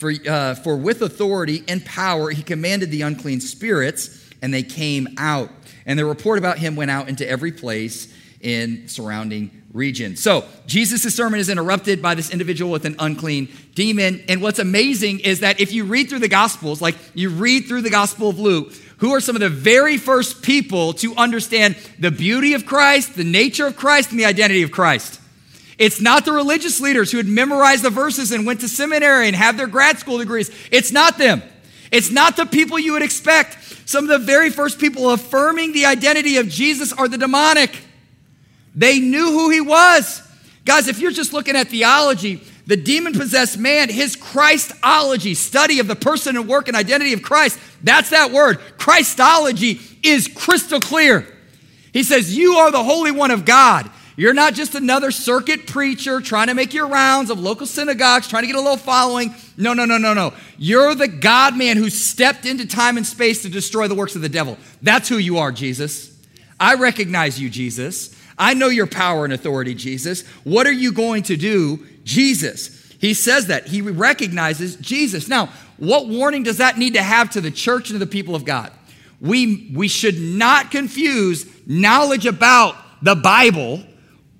[0.00, 5.08] For, uh, for with authority and power he commanded the unclean spirits, and they came
[5.18, 5.50] out.
[5.84, 8.10] And the report about him went out into every place
[8.40, 10.16] in surrounding region.
[10.16, 14.24] So Jesus' sermon is interrupted by this individual with an unclean demon.
[14.26, 17.82] And what's amazing is that if you read through the Gospels, like you read through
[17.82, 22.10] the Gospel of Luke, who are some of the very first people to understand the
[22.10, 25.19] beauty of Christ, the nature of Christ, and the identity of Christ?
[25.80, 29.34] It's not the religious leaders who had memorized the verses and went to seminary and
[29.34, 30.50] have their grad school degrees.
[30.70, 31.42] It's not them.
[31.90, 33.56] It's not the people you would expect.
[33.88, 37.74] Some of the very first people affirming the identity of Jesus are the demonic.
[38.74, 40.22] They knew who he was.
[40.66, 45.86] Guys, if you're just looking at theology, the demon possessed man, his Christology, study of
[45.86, 48.60] the person and work and identity of Christ, that's that word.
[48.76, 51.26] Christology is crystal clear.
[51.94, 53.90] He says, You are the Holy One of God.
[54.20, 58.42] You're not just another circuit preacher trying to make your rounds of local synagogues, trying
[58.42, 59.34] to get a little following.
[59.56, 60.34] No, no, no, no, no.
[60.58, 64.20] You're the God man who stepped into time and space to destroy the works of
[64.20, 64.58] the devil.
[64.82, 66.14] That's who you are, Jesus.
[66.60, 68.14] I recognize you, Jesus.
[68.36, 70.26] I know your power and authority, Jesus.
[70.44, 72.92] What are you going to do, Jesus?
[72.98, 73.68] He says that.
[73.68, 75.28] He recognizes Jesus.
[75.28, 78.34] Now, what warning does that need to have to the church and to the people
[78.34, 78.70] of God?
[79.18, 83.82] We, we should not confuse knowledge about the Bible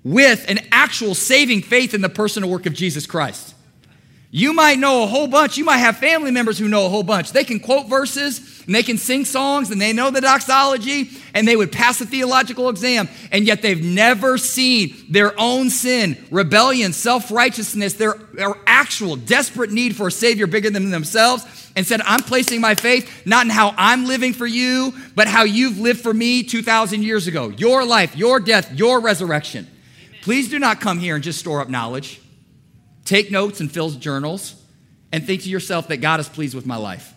[0.04, 3.54] with an actual saving faith in the personal work of Jesus Christ.
[4.32, 5.56] You might know a whole bunch.
[5.56, 7.32] You might have family members who know a whole bunch.
[7.32, 11.48] They can quote verses and they can sing songs and they know the doxology and
[11.48, 16.92] they would pass a theological exam, and yet they've never seen their own sin, rebellion,
[16.92, 22.00] self righteousness, their, their actual desperate need for a Savior bigger than themselves, and said,
[22.02, 26.00] I'm placing my faith not in how I'm living for you, but how you've lived
[26.00, 27.48] for me 2,000 years ago.
[27.48, 29.66] Your life, your death, your resurrection.
[30.30, 32.20] Please do not come here and just store up knowledge.
[33.04, 34.54] Take notes and fill journals
[35.10, 37.12] and think to yourself that God is pleased with my life.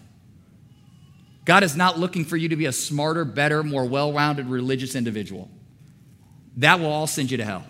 [1.46, 4.96] God is not looking for you to be a smarter, better, more well rounded religious
[4.96, 5.48] individual.
[6.58, 7.64] That will all send you to hell.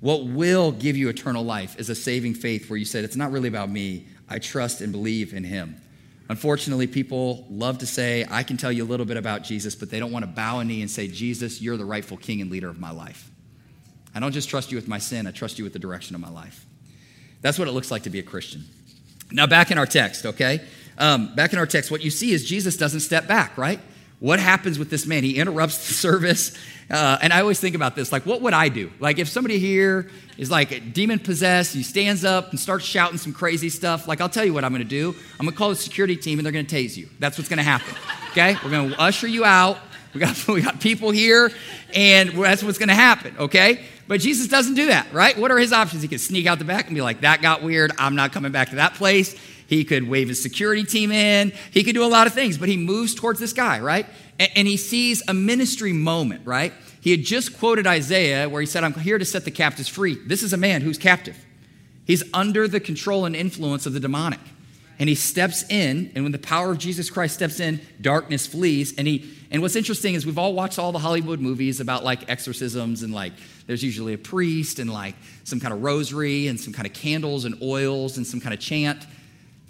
[0.00, 3.32] What will give you eternal life is a saving faith where you said, It's not
[3.32, 4.06] really about me.
[4.28, 5.80] I trust and believe in Him.
[6.28, 9.88] Unfortunately, people love to say, I can tell you a little bit about Jesus, but
[9.88, 12.50] they don't want to bow a knee and say, Jesus, you're the rightful king and
[12.50, 13.30] leader of my life.
[14.14, 16.20] I don't just trust you with my sin, I trust you with the direction of
[16.20, 16.66] my life.
[17.40, 18.64] That's what it looks like to be a Christian.
[19.30, 20.60] Now, back in our text, okay?
[20.98, 23.80] Um, back in our text, what you see is Jesus doesn't step back, right?
[24.20, 25.24] What happens with this man?
[25.24, 26.56] He interrupts the service.
[26.88, 28.92] Uh, and I always think about this like, what would I do?
[29.00, 33.32] Like, if somebody here is like demon possessed, he stands up and starts shouting some
[33.32, 35.14] crazy stuff, like, I'll tell you what I'm gonna do.
[35.40, 37.08] I'm gonna call the security team and they're gonna tase you.
[37.18, 37.94] That's what's gonna happen,
[38.30, 38.56] okay?
[38.62, 39.78] We're gonna usher you out.
[40.14, 41.50] We got, we got people here,
[41.94, 43.82] and that's what's gonna happen, okay?
[44.08, 45.36] But Jesus doesn't do that, right?
[45.38, 46.02] What are his options?
[46.02, 47.92] He could sneak out the back and be like, that got weird.
[47.98, 49.34] I'm not coming back to that place.
[49.66, 51.52] He could wave his security team in.
[51.70, 54.06] He could do a lot of things, but he moves towards this guy, right?
[54.38, 56.72] And, and he sees a ministry moment, right?
[57.00, 60.18] He had just quoted Isaiah where he said, I'm here to set the captives free.
[60.26, 61.36] This is a man who's captive.
[62.04, 64.40] He's under the control and influence of the demonic.
[65.02, 68.94] And he steps in, and when the power of Jesus Christ steps in, darkness flees.
[68.96, 72.30] And he and what's interesting is we've all watched all the Hollywood movies about like
[72.30, 73.32] exorcisms and like
[73.66, 77.44] there's usually a priest and like some kind of rosary and some kind of candles
[77.46, 79.04] and oils and some kind of chant.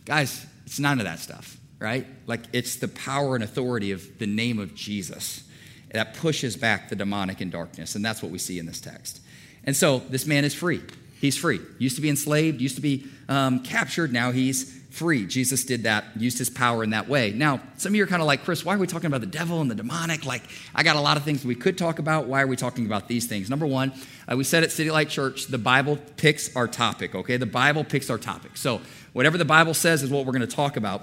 [0.05, 2.07] Guys, it's none of that stuff, right?
[2.27, 5.45] Like it's the power and authority of the name of Jesus
[5.93, 7.95] that pushes back the demonic and darkness.
[7.95, 9.23] And that's what we see in this text.
[9.65, 10.83] And so this man is free.
[11.23, 11.61] He's free.
[11.79, 15.27] Used to be enslaved, used to be um, captured, now he's free.
[15.27, 17.33] Jesus did that, used his power in that way.
[17.33, 19.27] Now, some of you are kind of like, Chris, why are we talking about the
[19.27, 20.27] devil and the demonic?
[20.27, 20.43] Like,
[20.75, 22.27] I got a lot of things we could talk about.
[22.27, 23.49] Why are we talking about these things?
[23.49, 23.93] Number one,
[24.31, 27.37] uh, we said at City Light Church, the Bible picks our topic, okay?
[27.37, 28.57] The Bible picks our topic.
[28.57, 28.81] So,
[29.13, 31.03] whatever the Bible says is what we're going to talk about.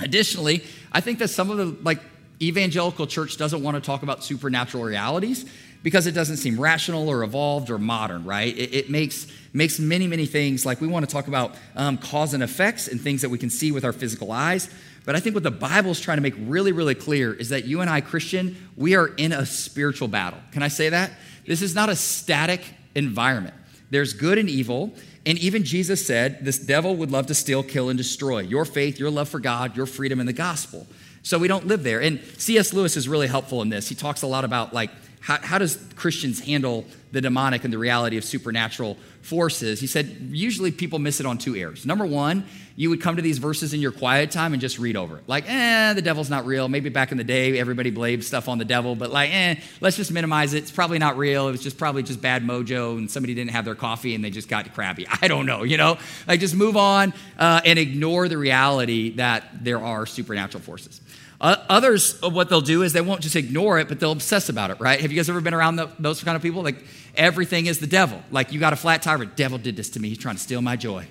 [0.00, 2.00] Additionally, I think that some of the, like,
[2.40, 5.44] evangelical church doesn't want to talk about supernatural realities
[5.88, 8.54] because it doesn't seem rational or evolved or modern, right?
[8.54, 12.34] It, it makes makes many, many things like we want to talk about um, cause
[12.34, 14.68] and effects and things that we can see with our physical eyes.
[15.06, 17.64] But I think what the Bible is trying to make really, really clear is that
[17.64, 20.38] you and I, Christian, we are in a spiritual battle.
[20.52, 21.12] Can I say that?
[21.46, 22.60] This is not a static
[22.94, 23.54] environment.
[23.88, 24.92] There's good and evil.
[25.24, 28.98] And even Jesus said, This devil would love to steal, kill, and destroy your faith,
[28.98, 30.86] your love for God, your freedom in the gospel.
[31.22, 32.02] So we don't live there.
[32.02, 32.74] And C.S.
[32.74, 33.88] Lewis is really helpful in this.
[33.88, 37.78] He talks a lot about like how, how does Christians handle the demonic and the
[37.78, 39.80] reality of supernatural forces?
[39.80, 41.84] He said, usually people miss it on two airs.
[41.84, 42.44] Number one,
[42.76, 45.24] you would come to these verses in your quiet time and just read over it.
[45.26, 46.68] Like, eh, the devil's not real.
[46.68, 49.96] Maybe back in the day, everybody blamed stuff on the devil, but like, eh, let's
[49.96, 50.58] just minimize it.
[50.58, 51.48] It's probably not real.
[51.48, 54.30] It was just probably just bad mojo and somebody didn't have their coffee and they
[54.30, 55.06] just got crabby.
[55.22, 55.98] I don't know, you know?
[56.26, 61.00] Like, just move on uh, and ignore the reality that there are supernatural forces.
[61.40, 64.70] Uh, others, what they'll do is they won't just ignore it, but they'll obsess about
[64.70, 65.00] it, right?
[65.00, 66.62] Have you guys ever been around the, those kind of people?
[66.62, 68.20] Like everything is the devil.
[68.32, 70.08] Like you got a flat tire, but devil did this to me.
[70.08, 71.06] He's trying to steal my joy.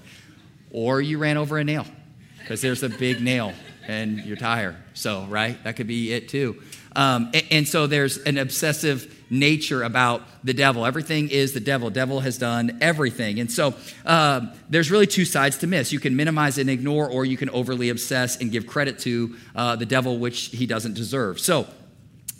[0.71, 1.85] Or you ran over a nail
[2.39, 3.53] because there's a big nail
[3.87, 4.75] in your tire.
[4.93, 5.61] So, right?
[5.63, 6.61] That could be it too.
[6.93, 10.85] Um, and, and, so there's an obsessive nature about the devil.
[10.85, 11.89] Everything is the devil.
[11.89, 13.39] Devil has done everything.
[13.39, 13.73] And so
[14.05, 15.91] uh, there's really two sides to miss.
[15.91, 19.75] You can minimize and ignore, or you can overly obsess and give credit to uh,
[19.75, 21.39] the devil, which he doesn't deserve.
[21.39, 21.67] So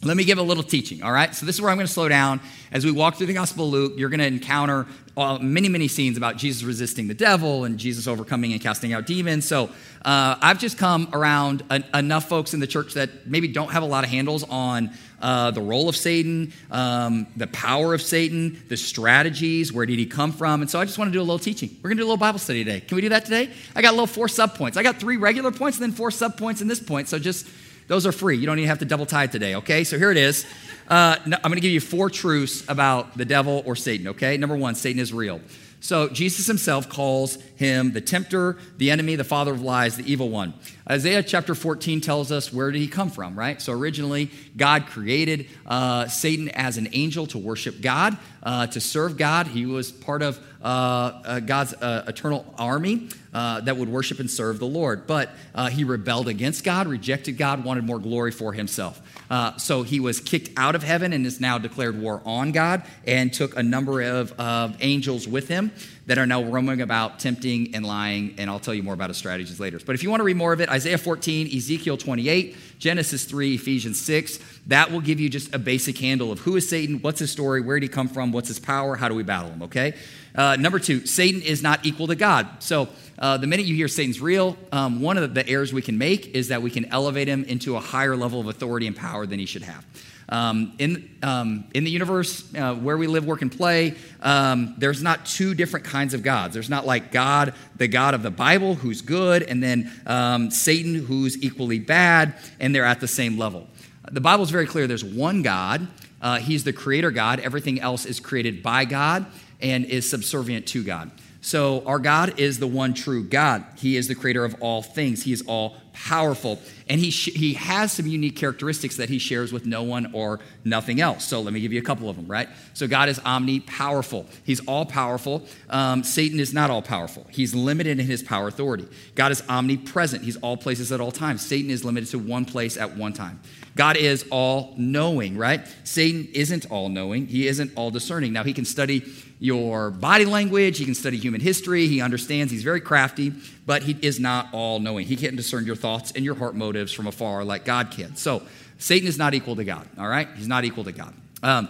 [0.03, 1.33] let me give a little teaching, all right?
[1.33, 2.39] So, this is where I'm going to slow down.
[2.71, 5.87] As we walk through the Gospel of Luke, you're going to encounter uh, many, many
[5.87, 9.47] scenes about Jesus resisting the devil and Jesus overcoming and casting out demons.
[9.47, 9.71] So,
[10.05, 11.63] uh, I've just come around
[11.95, 15.51] enough folks in the church that maybe don't have a lot of handles on uh,
[15.51, 20.31] the role of Satan, um, the power of Satan, the strategies, where did he come
[20.31, 20.61] from?
[20.61, 21.69] And so, I just want to do a little teaching.
[21.81, 22.81] We're going to do a little Bible study today.
[22.81, 23.51] Can we do that today?
[23.75, 24.77] I got a little four sub points.
[24.77, 27.07] I got three regular points and then four sub points in this point.
[27.07, 27.47] So, just
[27.87, 28.37] those are free.
[28.37, 29.83] You don't even have to double tie today, okay?
[29.83, 30.45] So here it is.
[30.89, 34.37] Uh, I'm going to give you four truths about the devil or Satan, okay?
[34.37, 35.39] Number one, Satan is real.
[35.79, 40.29] So Jesus himself calls him the tempter, the enemy, the father of lies, the evil
[40.29, 40.53] one.
[40.89, 43.61] Isaiah chapter 14 tells us where did he come from, right?
[43.61, 49.17] So originally, God created uh, Satan as an angel to worship God, uh, to serve
[49.17, 49.47] God.
[49.47, 54.31] He was part of uh, uh God's uh, eternal army uh, that would worship and
[54.31, 55.05] serve the Lord.
[55.05, 55.29] But
[55.71, 59.01] he rebelled against God, rejected God, wanted more glory for himself.
[59.29, 62.83] Uh, so he was kicked out of heaven and is now declared war on God
[63.05, 64.33] and took a number of
[64.79, 65.71] angels with him
[66.07, 69.17] that are now roaming about tempting and lying, and I'll tell you more about his
[69.17, 69.77] strategies later.
[69.85, 73.55] But if you want to read more of it, Isaiah 14, Ezekiel 28, Genesis 3,
[73.55, 77.19] Ephesians 6, that will give you just a basic handle of who is Satan, what's
[77.19, 79.63] his story, where did he come from, what's his power, how do we battle him,
[79.63, 79.95] okay?
[80.37, 82.47] Uh, number two, Satan is not equal to God.
[82.59, 85.97] So uh, the minute you hear Satan's real, um, one of the errors we can
[85.97, 89.25] make is that we can elevate him into a higher level of authority and power
[89.25, 89.83] than he should have.
[90.29, 95.01] Um, in, um, in the universe uh, where we live, work, and play, um, there's
[95.01, 96.53] not two different kinds of gods.
[96.53, 100.95] There's not like God, the God of the Bible, who's good, and then um, Satan,
[100.95, 103.67] who's equally bad, and they're at the same level.
[104.11, 105.87] The Bible is very clear there's one God,
[106.21, 107.39] uh, He's the creator God.
[107.39, 109.25] Everything else is created by God
[109.61, 111.11] and is subservient to God.
[111.41, 113.63] So, our God is the one true God.
[113.77, 116.59] He is the creator of all things, He is all powerful.
[116.89, 120.39] And he, sh- he has some unique characteristics that he shares with no one or
[120.63, 121.25] nothing else.
[121.25, 122.49] So, let me give you a couple of them, right?
[122.73, 125.45] So, God is omni powerful, He's all powerful.
[125.69, 128.87] Um, Satan is not all powerful, He's limited in his power authority.
[129.15, 131.45] God is omnipresent, He's all places at all times.
[131.45, 133.39] Satan is limited to one place at one time.
[133.77, 135.61] God is all knowing, right?
[135.83, 138.33] Satan isn't all knowing, he isn't all discerning.
[138.33, 139.01] Now, he can study
[139.39, 143.33] your body language, he can study human history, he understands, he's very crafty,
[143.65, 145.05] but he is not all knowing.
[145.05, 148.15] He can't discern your thoughts and your heart motives from afar like God can.
[148.15, 148.41] So,
[148.79, 150.27] Satan is not equal to God, all right?
[150.35, 151.13] He's not equal to God.
[151.41, 151.67] Um,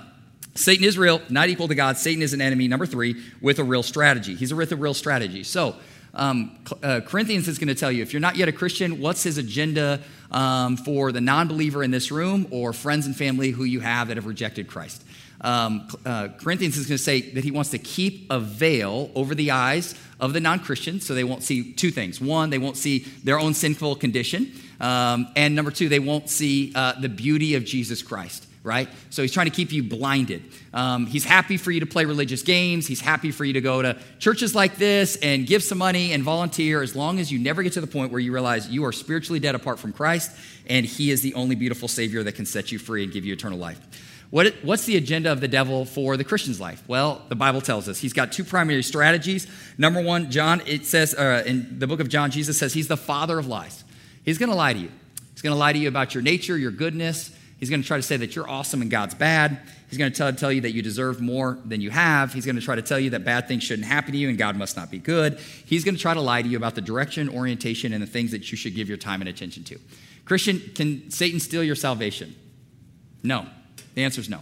[0.55, 1.97] Satan is real, not equal to God.
[1.97, 4.35] Satan is an enemy, number three, with a real strategy.
[4.35, 5.43] He's with a real strategy.
[5.43, 5.75] So,
[6.13, 9.23] um, uh, Corinthians is going to tell you if you're not yet a Christian, what's
[9.23, 10.01] his agenda
[10.31, 14.07] um, for the non believer in this room or friends and family who you have
[14.07, 15.03] that have rejected Christ?
[15.41, 19.35] Um, uh, Corinthians is going to say that he wants to keep a veil over
[19.35, 22.19] the eyes of the non Christians so they won't see two things.
[22.19, 24.51] One, they won't see their own sinful condition.
[24.79, 28.89] Um, and number two, they won't see uh, the beauty of Jesus Christ right?
[29.11, 30.43] So he's trying to keep you blinded.
[30.73, 32.85] Um, he's happy for you to play religious games.
[32.85, 36.21] He's happy for you to go to churches like this and give some money and
[36.21, 38.91] volunteer as long as you never get to the point where you realize you are
[38.91, 40.35] spiritually dead apart from Christ
[40.67, 43.31] and he is the only beautiful Savior that can set you free and give you
[43.31, 43.79] eternal life.
[44.29, 46.83] What, what's the agenda of the devil for the Christian's life?
[46.87, 49.47] Well, the Bible tells us he's got two primary strategies.
[49.77, 52.97] Number one, John, it says uh, in the book of John, Jesus says he's the
[52.97, 53.85] father of lies.
[54.23, 54.91] He's going to lie to you.
[55.31, 57.33] He's going to lie to you about your nature, your goodness.
[57.59, 59.59] He's going to try to say that you're awesome and God's bad.
[59.89, 62.33] He's going to tell, tell you that you deserve more than you have.
[62.33, 64.37] He's going to try to tell you that bad things shouldn't happen to you and
[64.37, 65.39] God must not be good.
[65.65, 68.31] He's going to try to lie to you about the direction, orientation, and the things
[68.31, 69.79] that you should give your time and attention to.
[70.25, 72.35] Christian, can Satan steal your salvation?
[73.23, 73.47] No.
[73.97, 74.41] The answer is no.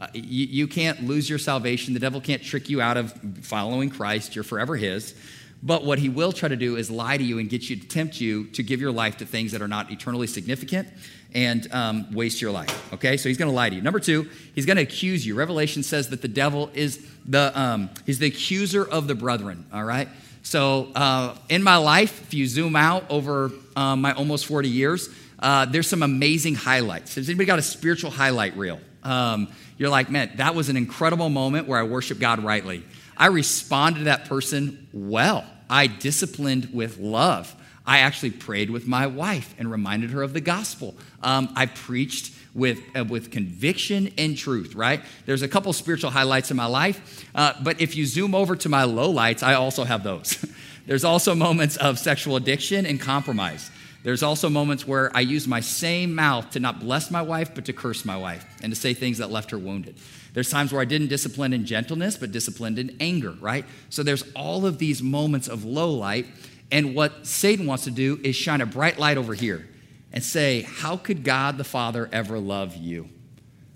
[0.00, 1.94] Uh, you, you can't lose your salvation.
[1.94, 4.34] The devil can't trick you out of following Christ.
[4.34, 5.14] You're forever his.
[5.62, 7.86] But what he will try to do is lie to you and get you to
[7.86, 10.88] tempt you to give your life to things that are not eternally significant
[11.32, 12.92] and um, waste your life.
[12.94, 13.80] Okay, so he's going to lie to you.
[13.80, 15.36] Number two, he's going to accuse you.
[15.36, 19.66] Revelation says that the devil is the um, he's the accuser of the brethren.
[19.72, 20.08] All right.
[20.42, 25.08] So uh, in my life, if you zoom out over um, my almost 40 years,
[25.38, 27.14] uh, there's some amazing highlights.
[27.14, 28.80] Has anybody got a spiritual highlight reel?
[29.06, 32.82] Um, you're like, man, that was an incredible moment where I worship God rightly.
[33.16, 35.44] I responded to that person well.
[35.70, 37.54] I disciplined with love.
[37.86, 40.96] I actually prayed with my wife and reminded her of the gospel.
[41.22, 45.02] Um, I preached with, uh, with conviction and truth, right?
[45.24, 48.68] There's a couple spiritual highlights in my life, uh, but if you zoom over to
[48.68, 50.44] my lowlights, I also have those.
[50.86, 53.70] There's also moments of sexual addiction and compromise.
[54.06, 57.64] There's also moments where I use my same mouth to not bless my wife, but
[57.64, 59.98] to curse my wife and to say things that left her wounded.
[60.32, 63.64] There's times where I didn't discipline in gentleness, but disciplined in anger, right?
[63.90, 66.26] So there's all of these moments of low light.
[66.70, 69.68] And what Satan wants to do is shine a bright light over here
[70.12, 73.08] and say, How could God the Father ever love you?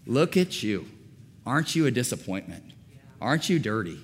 [0.07, 0.87] Look at you.
[1.45, 2.63] Aren't you a disappointment?
[3.21, 3.99] Aren't you dirty?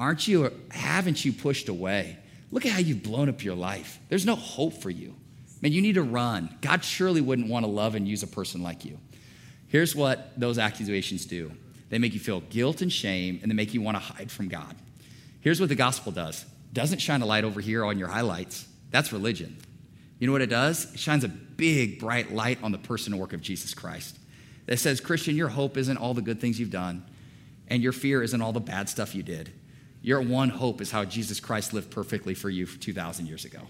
[0.00, 2.18] Aren't you, haven't you pushed away?
[2.50, 4.00] Look at how you've blown up your life.
[4.08, 5.14] There's no hope for you.
[5.62, 6.56] Man, you need to run.
[6.60, 8.98] God surely wouldn't want to love and use a person like you.
[9.68, 11.52] Here's what those accusations do
[11.90, 14.48] they make you feel guilt and shame, and they make you want to hide from
[14.48, 14.76] God.
[15.40, 18.66] Here's what the gospel does doesn't shine a light over here on your highlights.
[18.90, 19.56] That's religion.
[20.18, 20.92] You know what it does?
[20.92, 24.18] It shines a big, bright light on the person and work of Jesus Christ.
[24.66, 27.04] That says, Christian, your hope isn't all the good things you've done,
[27.68, 29.50] and your fear isn't all the bad stuff you did.
[30.02, 33.60] Your one hope is how Jesus Christ lived perfectly for you 2,000 years ago.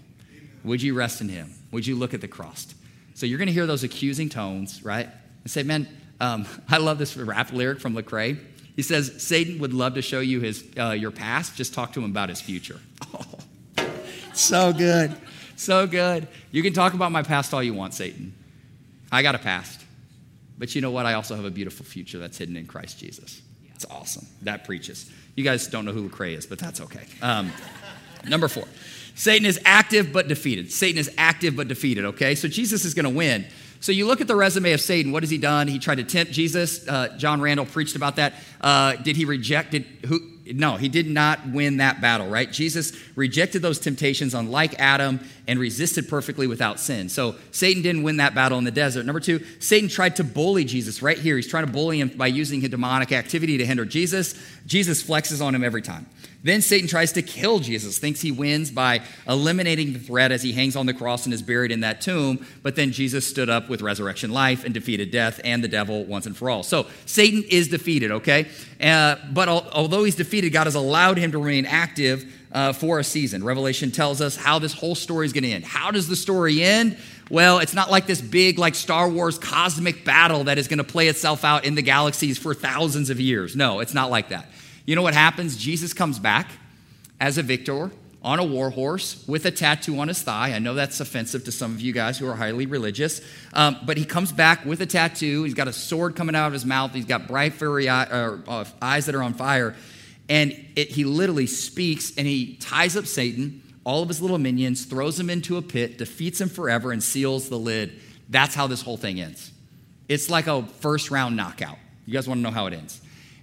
[0.63, 1.53] Would you rest in him?
[1.71, 2.73] Would you look at the cross?
[3.13, 5.07] So you're going to hear those accusing tones, right?
[5.43, 5.87] And say, man,
[6.19, 8.39] um, I love this rap lyric from Lecrae.
[8.75, 11.55] He says, Satan would love to show you his, uh, your past.
[11.55, 12.79] Just talk to him about his future.
[13.13, 13.85] Oh,
[14.33, 15.15] so good.
[15.57, 16.27] So good.
[16.51, 18.33] You can talk about my past all you want, Satan.
[19.11, 19.81] I got a past.
[20.57, 21.05] But you know what?
[21.05, 23.41] I also have a beautiful future that's hidden in Christ Jesus.
[23.75, 24.25] It's awesome.
[24.43, 25.11] That preaches.
[25.35, 27.05] You guys don't know who Lecrae is, but that's okay.
[27.21, 27.51] Um,
[28.27, 28.65] number four.
[29.15, 30.71] Satan is active but defeated.
[30.71, 32.35] Satan is active but defeated, okay?
[32.35, 33.45] So Jesus is going to win.
[33.81, 35.11] So you look at the resume of Satan.
[35.11, 35.67] What has he done?
[35.67, 36.87] He tried to tempt Jesus.
[36.87, 38.33] Uh, John Randall preached about that.
[38.61, 39.85] Uh, did he reject it?
[40.05, 40.19] Who?
[40.45, 42.51] No, he did not win that battle, right?
[42.51, 47.09] Jesus rejected those temptations unlike Adam and resisted perfectly without sin.
[47.09, 49.05] So Satan didn't win that battle in the desert.
[49.05, 51.35] Number two, Satan tried to bully Jesus right here.
[51.35, 54.35] He's trying to bully him by using his demonic activity to hinder Jesus.
[54.65, 56.07] Jesus flexes on him every time.
[56.43, 60.53] Then Satan tries to kill Jesus, thinks he wins by eliminating the threat as he
[60.53, 62.45] hangs on the cross and is buried in that tomb.
[62.63, 66.25] But then Jesus stood up with resurrection life and defeated death and the devil once
[66.25, 66.63] and for all.
[66.63, 68.47] So Satan is defeated, okay?
[68.81, 72.99] Uh, but al- although he's defeated, God has allowed him to remain active uh, for
[72.99, 73.43] a season.
[73.43, 75.63] Revelation tells us how this whole story is going to end.
[75.63, 76.97] How does the story end?
[77.29, 80.83] Well, it's not like this big, like Star Wars cosmic battle that is going to
[80.83, 83.55] play itself out in the galaxies for thousands of years.
[83.55, 84.47] No, it's not like that.
[84.91, 85.55] You know what happens?
[85.55, 86.51] Jesus comes back
[87.17, 90.51] as a victor on a war horse with a tattoo on his thigh.
[90.51, 93.21] I know that's offensive to some of you guys who are highly religious,
[93.53, 95.45] um, but he comes back with a tattoo.
[95.45, 96.93] He's got a sword coming out of his mouth.
[96.93, 99.77] He's got bright, fiery eye, uh, eyes that are on fire.
[100.27, 104.83] And it, he literally speaks and he ties up Satan, all of his little minions,
[104.83, 107.93] throws him into a pit, defeats him forever, and seals the lid.
[108.27, 109.53] That's how this whole thing ends.
[110.09, 111.77] It's like a first round knockout.
[112.05, 112.99] You guys want to know how it ends?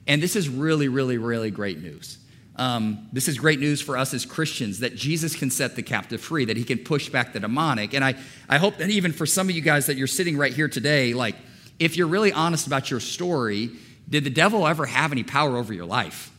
[0.09, 2.19] And this is really, really, really great news.
[2.57, 6.21] Um, this is great news for us as Christians that Jesus can set the captive
[6.21, 7.95] free, that he can push back the demonic.
[7.95, 8.17] And I,
[8.49, 11.15] I hope that even for some of you guys that you're sitting right here today,
[11.15, 11.37] like,
[11.79, 13.71] if you're really honest about your story,
[14.09, 16.33] did the devil ever have any power over your life?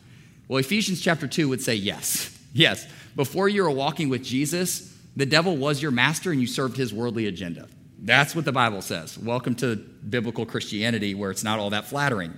[0.49, 2.35] Well, Ephesians chapter 2 would say yes.
[2.51, 2.87] Yes.
[3.15, 6.91] Before you were walking with Jesus, the devil was your master and you served his
[6.91, 7.67] worldly agenda.
[7.99, 9.19] That's what the Bible says.
[9.19, 12.33] Welcome to biblical Christianity where it's not all that flattering.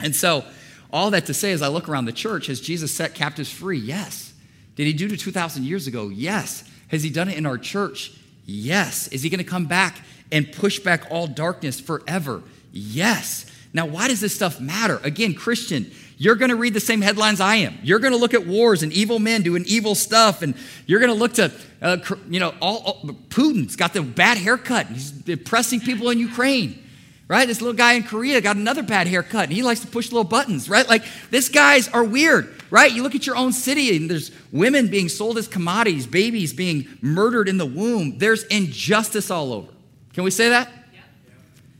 [0.00, 0.44] And so,
[0.92, 3.78] all that to say, as I look around the church, has Jesus set captives free?
[3.78, 4.32] Yes.
[4.76, 6.08] Did he do it 2,000 years ago?
[6.08, 6.64] Yes.
[6.88, 8.12] Has he done it in our church?
[8.44, 9.08] Yes.
[9.08, 9.98] Is he going to come back
[10.30, 12.42] and push back all darkness forever?
[12.72, 13.50] Yes.
[13.72, 15.00] Now, why does this stuff matter?
[15.02, 17.76] Again, Christian, you're going to read the same headlines I am.
[17.82, 20.54] You're going to look at wars and evil men doing evil stuff, and
[20.86, 21.98] you're going to look to, uh,
[22.30, 24.86] you know, all, all, Putin's got the bad haircut.
[24.86, 26.85] He's oppressing people in Ukraine
[27.28, 27.46] right?
[27.46, 30.24] This little guy in Korea got another bad haircut and he likes to push little
[30.24, 30.88] buttons, right?
[30.88, 32.92] Like, these guys are weird, right?
[32.92, 36.86] You look at your own city and there's women being sold as commodities, babies being
[37.00, 38.18] murdered in the womb.
[38.18, 39.72] There's injustice all over.
[40.12, 40.70] Can we say that?
[40.94, 41.00] Yeah.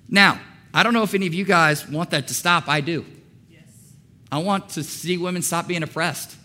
[0.09, 0.41] Now,
[0.75, 2.69] I don't know if any of you guys want that to stop.
[2.69, 3.05] I do.
[3.49, 3.63] Yes.
[4.31, 6.37] I want to see women stop being oppressed.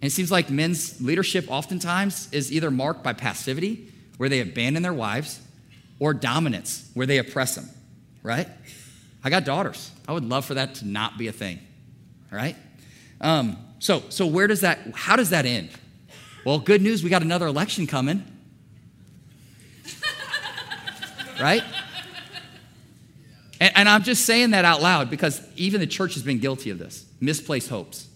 [0.00, 4.82] And it seems like men's leadership oftentimes is either marked by passivity, where they abandon
[4.82, 5.40] their wives,
[5.98, 7.68] or dominance, where they oppress them
[8.24, 8.48] right?
[9.22, 9.92] I got daughters.
[10.08, 11.60] I would love for that to not be a thing,
[12.32, 12.56] right?
[13.20, 15.68] Um, so, so where does that, how does that end?
[16.44, 18.24] Well, good news, we got another election coming.
[21.40, 21.62] right?
[23.60, 26.70] And, and, I'm just saying that out loud because even the church has been guilty
[26.70, 28.08] of this misplaced hopes,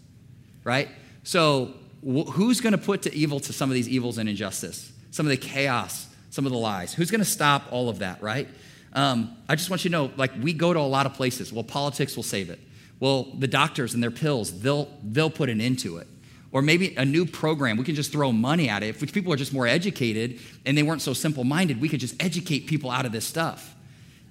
[0.64, 0.88] right?
[1.22, 4.92] So, wh- who's going to put to evil to some of these evils and injustice,
[5.10, 6.92] some of the chaos, some of the lies?
[6.92, 8.48] Who's going to stop all of that, right?
[8.92, 11.52] Um, I just want you to know, like, we go to a lot of places.
[11.52, 12.58] Well, politics will save it.
[13.00, 16.06] Well, the doctors and their pills, they'll, they'll put an end to it.
[16.50, 19.00] Or maybe a new program, we can just throw money at it.
[19.02, 22.20] If people are just more educated and they weren't so simple minded, we could just
[22.22, 23.74] educate people out of this stuff.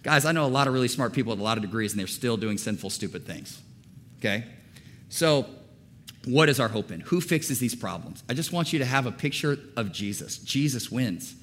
[0.02, 2.00] Guys, I know a lot of really smart people with a lot of degrees and
[2.00, 3.62] they're still doing sinful, stupid things.
[4.20, 4.46] Okay?
[5.10, 5.46] So,
[6.26, 7.02] what is our hope in?
[7.02, 8.24] Who fixes these problems?
[8.28, 10.38] I just want you to have a picture of Jesus.
[10.40, 11.36] Jesus wins.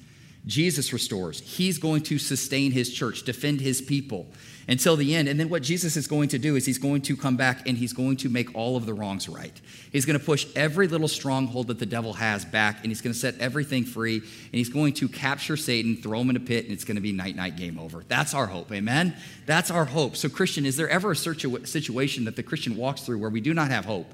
[0.45, 1.39] Jesus restores.
[1.39, 4.27] He's going to sustain his church, defend his people
[4.67, 5.27] until the end.
[5.27, 7.77] And then what Jesus is going to do is he's going to come back and
[7.77, 9.59] he's going to make all of the wrongs right.
[9.91, 13.13] He's going to push every little stronghold that the devil has back and he's going
[13.13, 16.65] to set everything free and he's going to capture Satan, throw him in a pit,
[16.65, 18.03] and it's going to be night night game over.
[18.07, 18.71] That's our hope.
[18.71, 19.15] Amen.
[19.45, 20.15] That's our hope.
[20.15, 23.53] So Christian, is there ever a situation that the Christian walks through where we do
[23.53, 24.11] not have hope?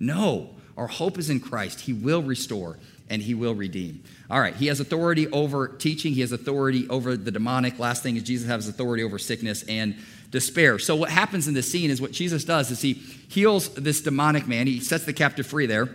[0.00, 0.50] No.
[0.76, 1.80] Our hope is in Christ.
[1.80, 4.02] He will restore and he will redeem.
[4.30, 7.78] All right, he has authority over teaching, he has authority over the demonic.
[7.78, 9.96] Last thing is Jesus has authority over sickness and
[10.30, 10.78] despair.
[10.78, 14.46] So what happens in this scene is what Jesus does is he heals this demonic
[14.46, 14.66] man.
[14.66, 15.88] He sets the captive free there.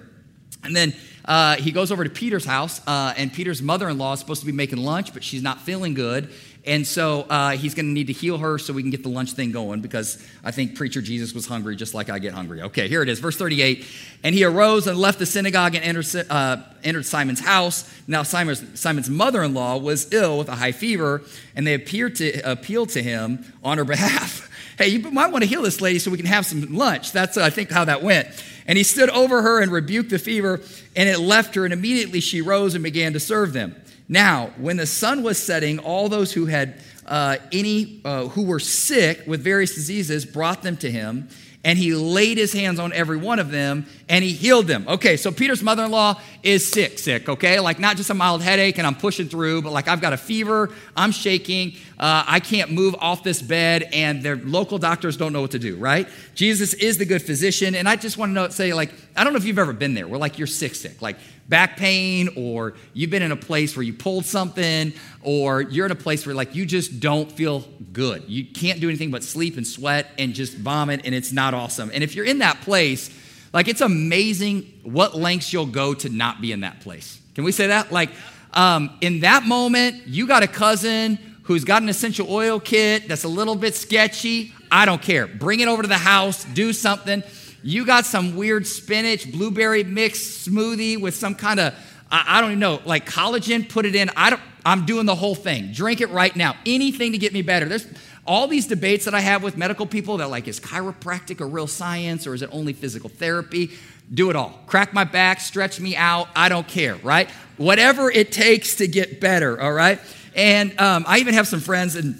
[0.63, 0.93] And then
[1.25, 4.41] uh, he goes over to Peter's house, uh, and Peter's mother in law is supposed
[4.41, 6.29] to be making lunch, but she's not feeling good.
[6.63, 9.09] And so uh, he's going to need to heal her so we can get the
[9.09, 12.61] lunch thing going because I think preacher Jesus was hungry just like I get hungry.
[12.61, 13.83] Okay, here it is, verse 38.
[14.23, 17.91] And he arose and left the synagogue and entered, uh, entered Simon's house.
[18.07, 21.23] Now, Simon's, Simon's mother in law was ill with a high fever,
[21.55, 24.47] and they appeared to appeal to him on her behalf.
[24.77, 27.11] hey, you might want to heal this lady so we can have some lunch.
[27.11, 28.27] That's, I think, how that went.
[28.67, 30.61] And he stood over her and rebuked the fever,
[30.95, 33.75] and it left her, and immediately she rose and began to serve them.
[34.11, 38.59] Now, when the sun was setting, all those who had uh, any uh, who were
[38.59, 41.29] sick with various diseases brought them to him,
[41.63, 44.85] and he laid his hands on every one of them and he healed them.
[44.89, 47.61] Okay, so Peter's mother in law is sick, sick, okay?
[47.61, 50.17] Like not just a mild headache and I'm pushing through, but like I've got a
[50.17, 55.31] fever, I'm shaking, uh, I can't move off this bed, and their local doctors don't
[55.31, 56.09] know what to do, right?
[56.35, 59.31] Jesus is the good physician, and I just want to know, say, like, I don't
[59.31, 61.15] know if you've ever been there where like you're sick, sick, like
[61.47, 64.91] back pain, or you've been in a place where you pulled something,
[65.21, 68.25] or you're in a place where like you just don't feel good.
[68.27, 71.91] You can't do anything but sleep and sweat and just vomit, and it's not awesome.
[71.93, 73.09] And if you're in that place,
[73.53, 77.19] like it's amazing what lengths you'll go to not be in that place.
[77.35, 77.91] Can we say that?
[77.91, 78.09] Like,
[78.53, 83.23] um, in that moment, you got a cousin who's got an essential oil kit that's
[83.23, 85.27] a little bit sketchy, I don't care.
[85.27, 87.23] Bring it over to the house, do something.
[87.63, 91.73] You got some weird spinach, blueberry mix smoothie with some kind of,
[92.09, 94.09] I, I don't even know, like collagen, put it in.
[94.15, 95.71] I don't, I'm doing the whole thing.
[95.71, 96.55] Drink it right now.
[96.65, 97.65] Anything to get me better.
[97.67, 97.87] There's
[98.25, 101.67] all these debates that I have with medical people that like, is chiropractic a real
[101.67, 103.71] science or is it only physical therapy?
[104.13, 104.59] Do it all.
[104.67, 106.27] Crack my back, stretch me out.
[106.35, 107.29] I don't care, right?
[107.57, 109.99] Whatever it takes to get better, all right?
[110.35, 112.15] And um, I even have some friends and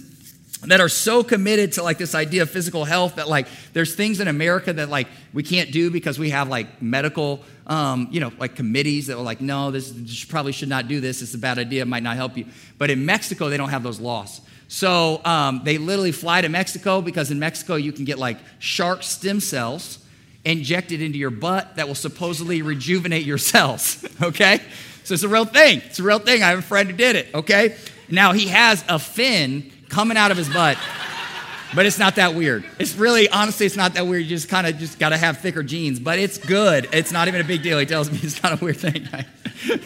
[0.63, 4.19] that are so committed to like this idea of physical health that like there's things
[4.19, 8.31] in america that like we can't do because we have like medical um, you know
[8.37, 11.57] like committees that are like no this probably should not do this it's a bad
[11.57, 12.45] idea it might not help you
[12.77, 14.41] but in mexico they don't have those laws
[14.71, 19.03] so um, they literally fly to mexico because in mexico you can get like shark
[19.03, 19.99] stem cells
[20.43, 24.59] injected into your butt that will supposedly rejuvenate your cells okay
[25.03, 27.15] so it's a real thing it's a real thing i have a friend who did
[27.15, 27.75] it okay
[28.11, 30.77] now he has a fin coming out of his butt,
[31.75, 32.65] but it's not that weird.
[32.79, 34.23] It's really, honestly, it's not that weird.
[34.23, 36.89] You just kind of just got to have thicker jeans, but it's good.
[36.91, 37.79] It's not even a big deal.
[37.79, 39.07] He tells me it's not a weird thing.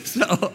[0.04, 0.54] so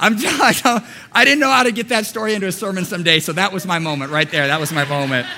[0.00, 0.16] I'm,
[1.12, 3.66] I didn't know how to get that story into a sermon someday, so that was
[3.66, 4.46] my moment right there.
[4.46, 5.26] That was my moment.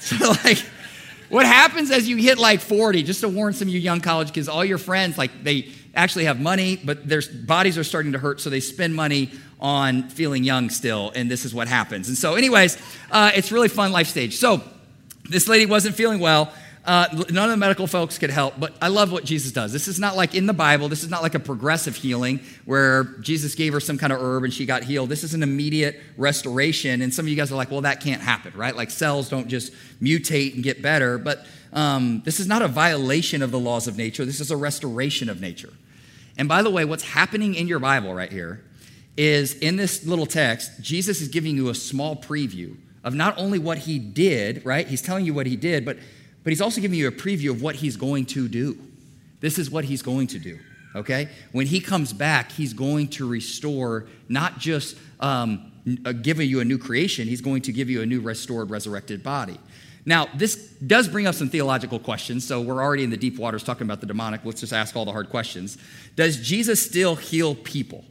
[0.00, 0.64] So like,
[1.28, 4.32] what happens as you hit like 40, just to warn some of you young college
[4.32, 8.18] kids, all your friends, like they actually have money, but their bodies are starting to
[8.18, 12.08] hurt, so they spend money on feeling young still, and this is what happens.
[12.08, 12.78] And so, anyways,
[13.10, 14.36] uh, it's really fun life stage.
[14.36, 14.62] So,
[15.28, 16.52] this lady wasn't feeling well.
[16.88, 19.74] Uh, none of the medical folks could help, but I love what Jesus does.
[19.74, 20.88] This is not like in the Bible.
[20.88, 24.44] This is not like a progressive healing where Jesus gave her some kind of herb
[24.44, 25.10] and she got healed.
[25.10, 27.02] This is an immediate restoration.
[27.02, 28.74] And some of you guys are like, well, that can't happen, right?
[28.74, 29.70] Like cells don't just
[30.00, 31.18] mutate and get better.
[31.18, 34.24] But um, this is not a violation of the laws of nature.
[34.24, 35.74] This is a restoration of nature.
[36.38, 38.64] And by the way, what's happening in your Bible right here
[39.14, 43.58] is in this little text, Jesus is giving you a small preview of not only
[43.58, 44.88] what he did, right?
[44.88, 45.98] He's telling you what he did, but,
[46.48, 48.78] but he's also giving you a preview of what he's going to do.
[49.40, 50.58] This is what he's going to do,
[50.96, 51.28] okay?
[51.52, 55.70] When he comes back, he's going to restore not just um,
[56.06, 59.22] uh, giving you a new creation, he's going to give you a new restored, resurrected
[59.22, 59.60] body.
[60.06, 63.62] Now, this does bring up some theological questions, so we're already in the deep waters
[63.62, 64.42] talking about the demonic.
[64.42, 65.76] Let's just ask all the hard questions.
[66.16, 68.06] Does Jesus still heal people?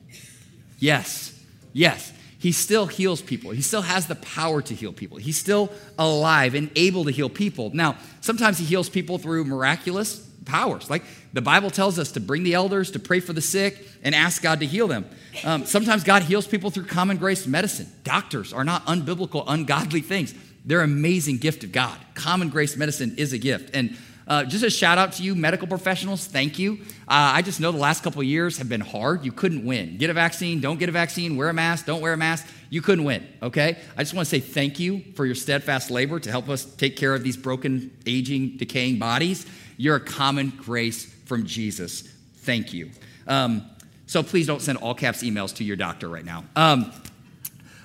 [0.77, 1.33] Yes,
[1.73, 2.13] yes.
[2.39, 3.51] He still heals people.
[3.51, 5.17] He still has the power to heal people.
[5.17, 7.71] He's still alive and able to heal people.
[7.73, 10.89] Now, sometimes he heals people through miraculous powers.
[10.89, 14.13] Like the Bible tells us to bring the elders, to pray for the sick, and
[14.13, 15.05] ask God to heal them.
[15.43, 17.87] Um, sometimes God heals people through common grace medicine.
[18.03, 20.33] Doctors are not unbiblical, ungodly things.
[20.65, 21.97] They're amazing gift of God.
[22.13, 23.75] Common grace medicine is a gift.
[23.75, 26.27] And Uh, just a shout out to you, medical professionals.
[26.27, 26.79] Thank you.
[27.07, 29.23] Uh, I just know the last couple years have been hard.
[29.23, 29.97] You couldn't win.
[29.97, 32.45] Get a vaccine, don't get a vaccine, wear a mask, don't wear a mask.
[32.69, 33.77] You couldn't win, okay?
[33.95, 36.97] I just want to say thank you for your steadfast labor to help us take
[36.97, 39.45] care of these broken, aging, decaying bodies.
[39.77, 42.01] You're a common grace from Jesus.
[42.37, 42.91] Thank you.
[43.27, 43.65] Um,
[44.07, 46.45] so please don't send all caps emails to your doctor right now.
[46.55, 46.91] Um,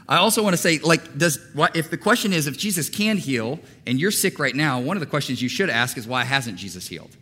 [0.09, 1.39] I also want to say, like, does
[1.75, 5.01] if the question is if Jesus can heal and you're sick right now, one of
[5.01, 7.17] the questions you should ask is why hasn't Jesus healed?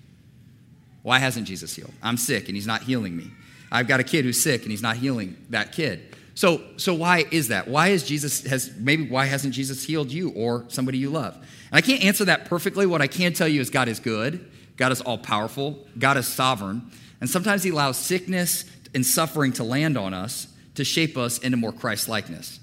[1.02, 1.92] Why hasn't Jesus healed?
[2.02, 3.30] I'm sick and he's not healing me.
[3.72, 6.16] I've got a kid who's sick and he's not healing that kid.
[6.34, 7.68] So, so why is that?
[7.68, 11.34] Why is Jesus has maybe why hasn't Jesus healed you or somebody you love?
[11.34, 12.86] And I can't answer that perfectly.
[12.86, 16.26] What I can tell you is God is good, God is all powerful, God is
[16.26, 18.64] sovereign, and sometimes He allows sickness
[18.94, 22.58] and suffering to land on us to shape us into more Christ likeness.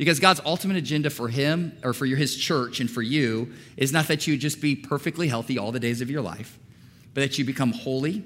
[0.00, 3.92] Because God's ultimate agenda for him or for your, his church and for you is
[3.92, 6.58] not that you just be perfectly healthy all the days of your life,
[7.12, 8.24] but that you become holy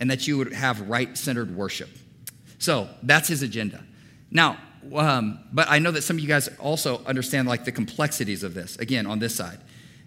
[0.00, 1.90] and that you would have right centered worship.
[2.58, 3.84] So that's his agenda.
[4.30, 4.56] Now,
[4.94, 8.54] um, but I know that some of you guys also understand like the complexities of
[8.54, 9.58] this, again, on this side.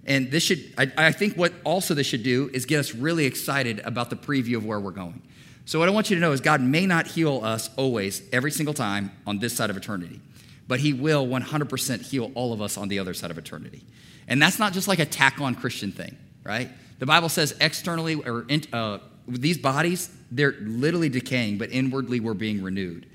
[0.08, 3.26] And this should, I, I think what also this should do is get us really
[3.26, 5.22] excited about the preview of where we're going.
[5.66, 8.49] So, what I want you to know is God may not heal us always, every
[8.49, 10.20] single time on this side of eternity
[10.68, 13.84] but he will 100% heal all of us on the other side of eternity.
[14.28, 16.70] And that's not just like a tack on Christian thing, right?
[16.99, 22.63] The Bible says externally, or uh, these bodies, they're literally decaying, but inwardly we're being
[22.63, 23.05] renewed.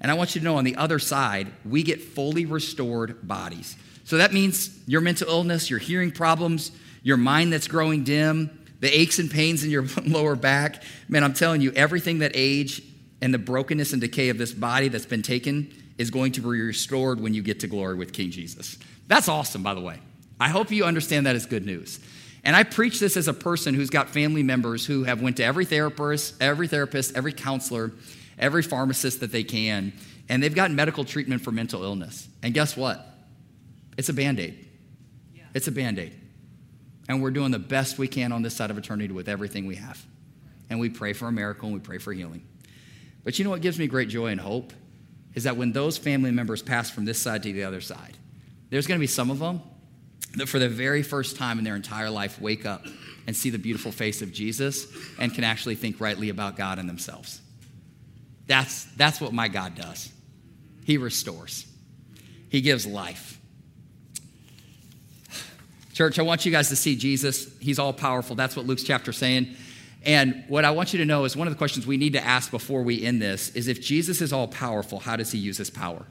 [0.00, 3.76] And I want you to know on the other side, we get fully restored bodies.
[4.04, 8.98] So that means your mental illness, your hearing problems, your mind that's growing dim, the
[8.98, 10.82] aches and pains in your lower back.
[11.08, 12.82] Man, I'm telling you, everything that age
[13.20, 16.48] and the brokenness and decay of this body that's been taken is going to be
[16.48, 18.78] restored when you get to glory with King Jesus.
[19.06, 19.98] That's awesome, by the way.
[20.40, 22.00] I hope you understand that as good news.
[22.42, 25.44] And I preach this as a person who's got family members who have went to
[25.44, 27.92] every therapist, every therapist, every counselor,
[28.38, 29.92] every pharmacist that they can,
[30.28, 32.28] and they've gotten medical treatment for mental illness.
[32.42, 33.06] And guess what?
[33.96, 34.66] It's a band-aid.
[35.34, 35.44] Yeah.
[35.54, 36.20] It's a band-aid.
[37.08, 39.76] And we're doing the best we can on this side of eternity with everything we
[39.76, 40.04] have.
[40.68, 42.42] And we pray for a miracle and we pray for healing.
[43.22, 44.72] But you know what gives me great joy and hope?
[45.34, 48.16] Is that when those family members pass from this side to the other side,
[48.70, 49.60] there's going to be some of them
[50.36, 52.86] that for the very first time in their entire life wake up
[53.26, 54.86] and see the beautiful face of Jesus
[55.18, 57.40] and can actually think rightly about God and themselves.
[58.46, 60.12] That's, that's what my God does.
[60.84, 61.66] He restores,
[62.48, 63.40] He gives life.
[65.94, 67.56] Church, I want you guys to see Jesus.
[67.60, 68.34] He's all powerful.
[68.34, 69.54] That's what Luke's chapter saying.
[70.04, 72.24] And what I want you to know is one of the questions we need to
[72.24, 75.56] ask before we end this is if Jesus is all powerful, how does he use
[75.56, 76.04] his power?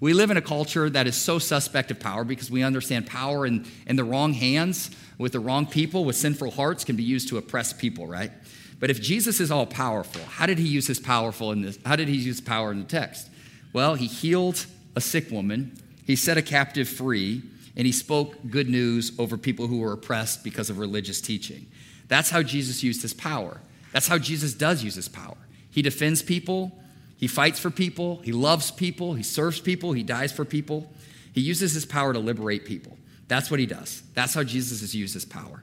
[0.00, 3.46] We live in a culture that is so suspect of power because we understand power
[3.46, 7.28] in, in the wrong hands, with the wrong people, with sinful hearts, can be used
[7.30, 8.30] to oppress people, right?
[8.78, 11.78] But if Jesus is all powerful, how did he use his powerful in this?
[11.84, 13.28] How did he use power in the text?
[13.72, 15.76] Well, he healed a sick woman,
[16.06, 17.42] he set a captive free,
[17.76, 21.66] and he spoke good news over people who were oppressed because of religious teaching.
[22.08, 23.60] That's how Jesus used his power.
[23.92, 25.36] That's how Jesus does use his power.
[25.70, 26.72] He defends people,
[27.16, 30.90] he fights for people, he loves people, he serves people, he dies for people.
[31.32, 32.96] He uses his power to liberate people.
[33.28, 34.02] That's what he does.
[34.14, 35.62] That's how Jesus has used his power.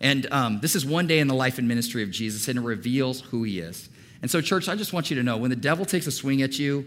[0.00, 2.62] And um, this is one day in the life and ministry of Jesus, and it
[2.62, 3.88] reveals who he is.
[4.22, 6.42] And so, church, I just want you to know when the devil takes a swing
[6.42, 6.86] at you,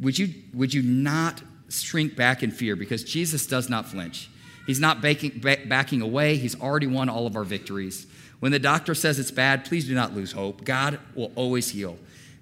[0.00, 2.76] would you, would you not shrink back in fear?
[2.76, 4.28] Because Jesus does not flinch.
[4.66, 8.06] He's not backing, backing away, he's already won all of our victories.
[8.42, 10.64] When the doctor says it's bad, please do not lose hope.
[10.64, 11.96] God will always heal.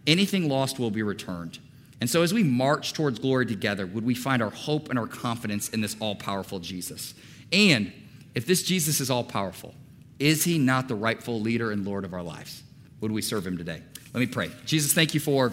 [0.07, 1.59] Anything lost will be returned.
[2.01, 5.07] And so, as we march towards glory together, would we find our hope and our
[5.07, 7.13] confidence in this all powerful Jesus?
[7.53, 7.93] And
[8.35, 9.75] if this Jesus is all powerful,
[10.19, 12.63] is he not the rightful leader and Lord of our lives?
[13.03, 13.83] Would we serve him today?
[14.15, 14.51] Let me pray.
[14.65, 15.53] Jesus, thank you for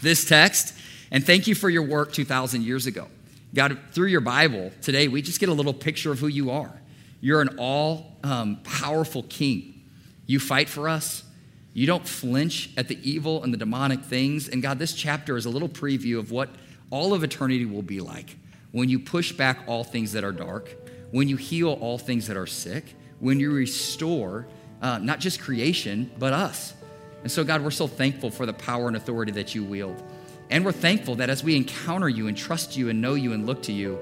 [0.00, 0.72] this text,
[1.10, 3.08] and thank you for your work 2,000 years ago.
[3.52, 6.80] God, through your Bible today, we just get a little picture of who you are.
[7.20, 9.82] You're an all um, powerful king.
[10.26, 11.24] You fight for us.
[11.72, 14.48] You don't flinch at the evil and the demonic things.
[14.48, 16.48] And God, this chapter is a little preview of what
[16.90, 18.36] all of eternity will be like
[18.72, 20.74] when you push back all things that are dark,
[21.10, 22.84] when you heal all things that are sick,
[23.20, 24.46] when you restore
[24.82, 26.74] uh, not just creation, but us.
[27.22, 30.02] And so, God, we're so thankful for the power and authority that you wield.
[30.50, 33.46] And we're thankful that as we encounter you and trust you and know you and
[33.46, 33.98] look to you,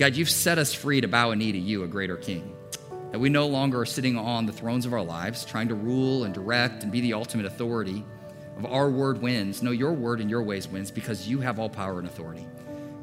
[0.00, 2.56] God, you've set us free to bow a knee to you, a greater king.
[3.10, 6.24] That we no longer are sitting on the thrones of our lives, trying to rule
[6.24, 8.02] and direct and be the ultimate authority
[8.56, 9.62] of our word wins.
[9.62, 12.46] No, your word and your ways wins because you have all power and authority.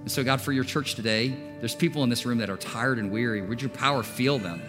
[0.01, 2.97] And so, God, for your church today, there's people in this room that are tired
[2.97, 3.43] and weary.
[3.43, 4.59] Would your power feel them?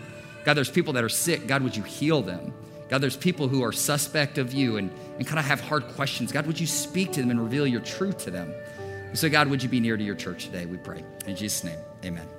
[0.44, 1.46] God, there's people that are sick.
[1.46, 2.52] God, would you heal them?
[2.90, 6.30] God, there's people who are suspect of you and, and kind of have hard questions.
[6.30, 8.52] God, would you speak to them and reveal your truth to them?
[9.08, 10.66] And So, God, would you be near to your church today?
[10.66, 11.02] We pray.
[11.26, 12.37] In Jesus' name, amen.